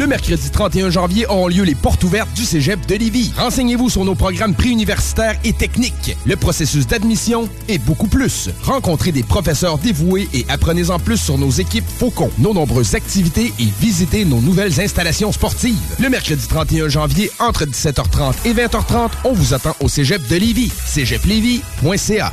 [0.00, 3.34] Le mercredi 31 janvier auront lieu les portes ouvertes du Cégep de Lévis.
[3.36, 8.48] Renseignez-vous sur nos programmes préuniversitaires et techniques, le processus d'admission et beaucoup plus.
[8.62, 13.68] Rencontrez des professeurs dévoués et apprenez-en plus sur nos équipes Faucon, nos nombreuses activités et
[13.78, 15.76] visitez nos nouvelles installations sportives.
[15.98, 20.72] Le mercredi 31 janvier, entre 17h30 et 20h30, on vous attend au Cégep de Lévis.
[20.86, 22.32] cégeplévis.ca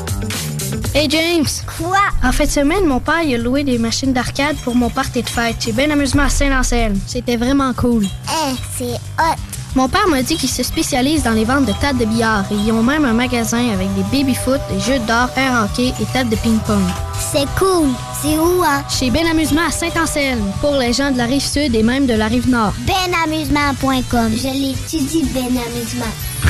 [0.93, 1.47] Hey James!
[1.77, 1.97] Quoi?
[2.21, 5.21] En fin de semaine, mon père il a loué des machines d'arcade pour mon party
[5.23, 5.55] de fête.
[5.61, 6.99] J'ai bien amusement à Saint-Anselme.
[7.07, 8.05] C'était vraiment cool.
[8.05, 9.35] Eh, c'est hot!
[9.73, 12.55] Mon père m'a dit qu'il se spécialise dans les ventes de tables de billard et
[12.55, 16.29] ils ont même un magasin avec des baby-foot, des jeux d'or, air hockey et tables
[16.29, 16.83] de ping-pong.
[17.31, 17.87] C'est cool!
[18.21, 18.83] C'est où, hein?
[18.89, 22.15] Chez Ben Amusement à Saint-Anselme, pour les gens de la rive sud et même de
[22.15, 22.73] la rive nord.
[22.85, 24.31] Benamusement.com.
[24.35, 26.11] Je l'étudie, Ben Amusement.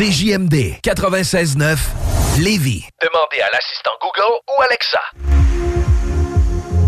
[0.00, 1.76] CJMD 96.9
[2.38, 2.86] Lévis.
[3.02, 4.98] Demandez à l'assistant Google ou Alexa.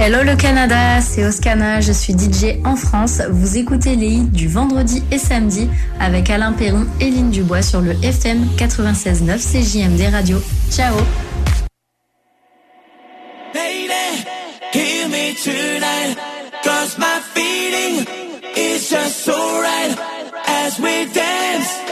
[0.00, 3.20] Hello le Canada, c'est Oscana, je suis DJ en France.
[3.28, 5.68] Vous écoutez les hits du vendredi et samedi
[6.00, 10.42] avec Alain Perron et Lynn Dubois sur le FM 96.9 CJMD Radio.
[10.70, 10.96] Ciao
[13.54, 14.24] Lady,
[14.72, 16.16] hear me tonight.
[16.64, 18.06] Cause my feeling
[18.56, 19.98] is just so right.
[20.48, 21.91] As we dance by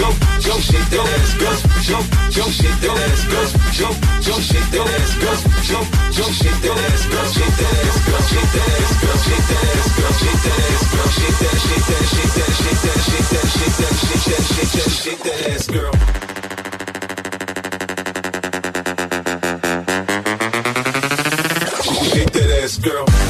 [0.00, 4.70] jump, jump, shake that ass, girls, jump, jump, shake that ass, girls, jump, jump, shake
[4.72, 8.70] that ass, girls, jump, jump, shake that ass, girls, shake that ass, girls, shake that
[8.70, 12.32] ass, girls, shake that ass, girls, shake that ass, girls, shake that, shake that, shake
[12.32, 15.92] that, shake that, shake that, shake that, shake that, shake that, shake that ass, girl.
[22.08, 23.29] Shake that ass, girl.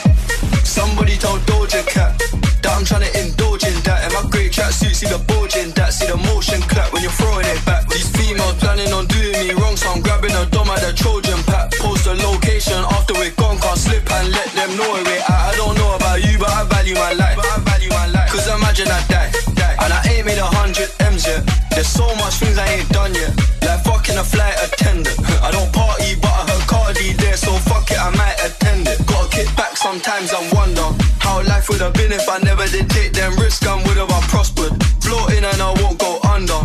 [32.11, 34.75] Even if I never did take them risks, I would have I prospered.
[34.99, 36.59] Floating and I won't go under.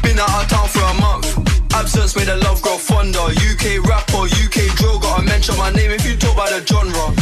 [0.00, 1.36] Been out of town for a month.
[1.74, 3.28] Absence made the love grow fonder.
[3.28, 7.12] UK rapper, UK drill, gotta mention my name if you talk about the genre.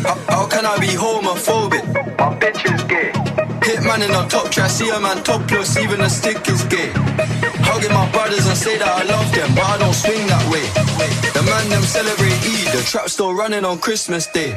[0.00, 1.84] How, how can I be homophobic?
[2.16, 3.12] My bitch is gay.
[3.60, 6.88] Hitman in a top try, see a man topless, even a stick is gay.
[7.68, 10.64] Hugging my brothers and say that I love them, but I don't swing that way.
[11.36, 14.56] The man them celebrate Eid, the trap still running on Christmas Day.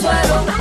[0.00, 0.59] suelo.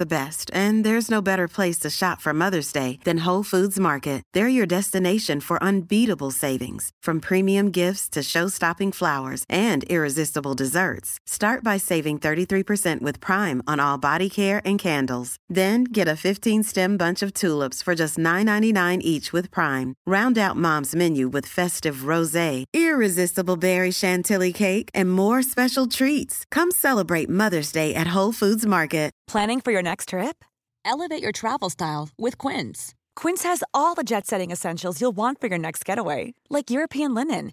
[0.00, 3.78] The best, and there's no better place to shop for Mother's Day than Whole Foods
[3.78, 4.22] Market.
[4.32, 11.20] They're your destination for unbeatable savings, from premium gifts to show-stopping flowers and irresistible desserts.
[11.40, 15.36] Start by saving 33% with Prime on all body care and candles.
[15.48, 19.94] Then get a 15-stem bunch of tulips for just $9.99 each with Prime.
[20.06, 26.44] Round out Mom's menu with festive rosé, irresistible berry chantilly cake, and more special treats.
[26.50, 29.12] Come celebrate Mother's Day at Whole Foods Market.
[29.26, 30.44] Planning for your next trip?
[30.84, 32.94] Elevate your travel style with Quince.
[33.16, 37.14] Quince has all the jet setting essentials you'll want for your next getaway, like European
[37.14, 37.52] linen,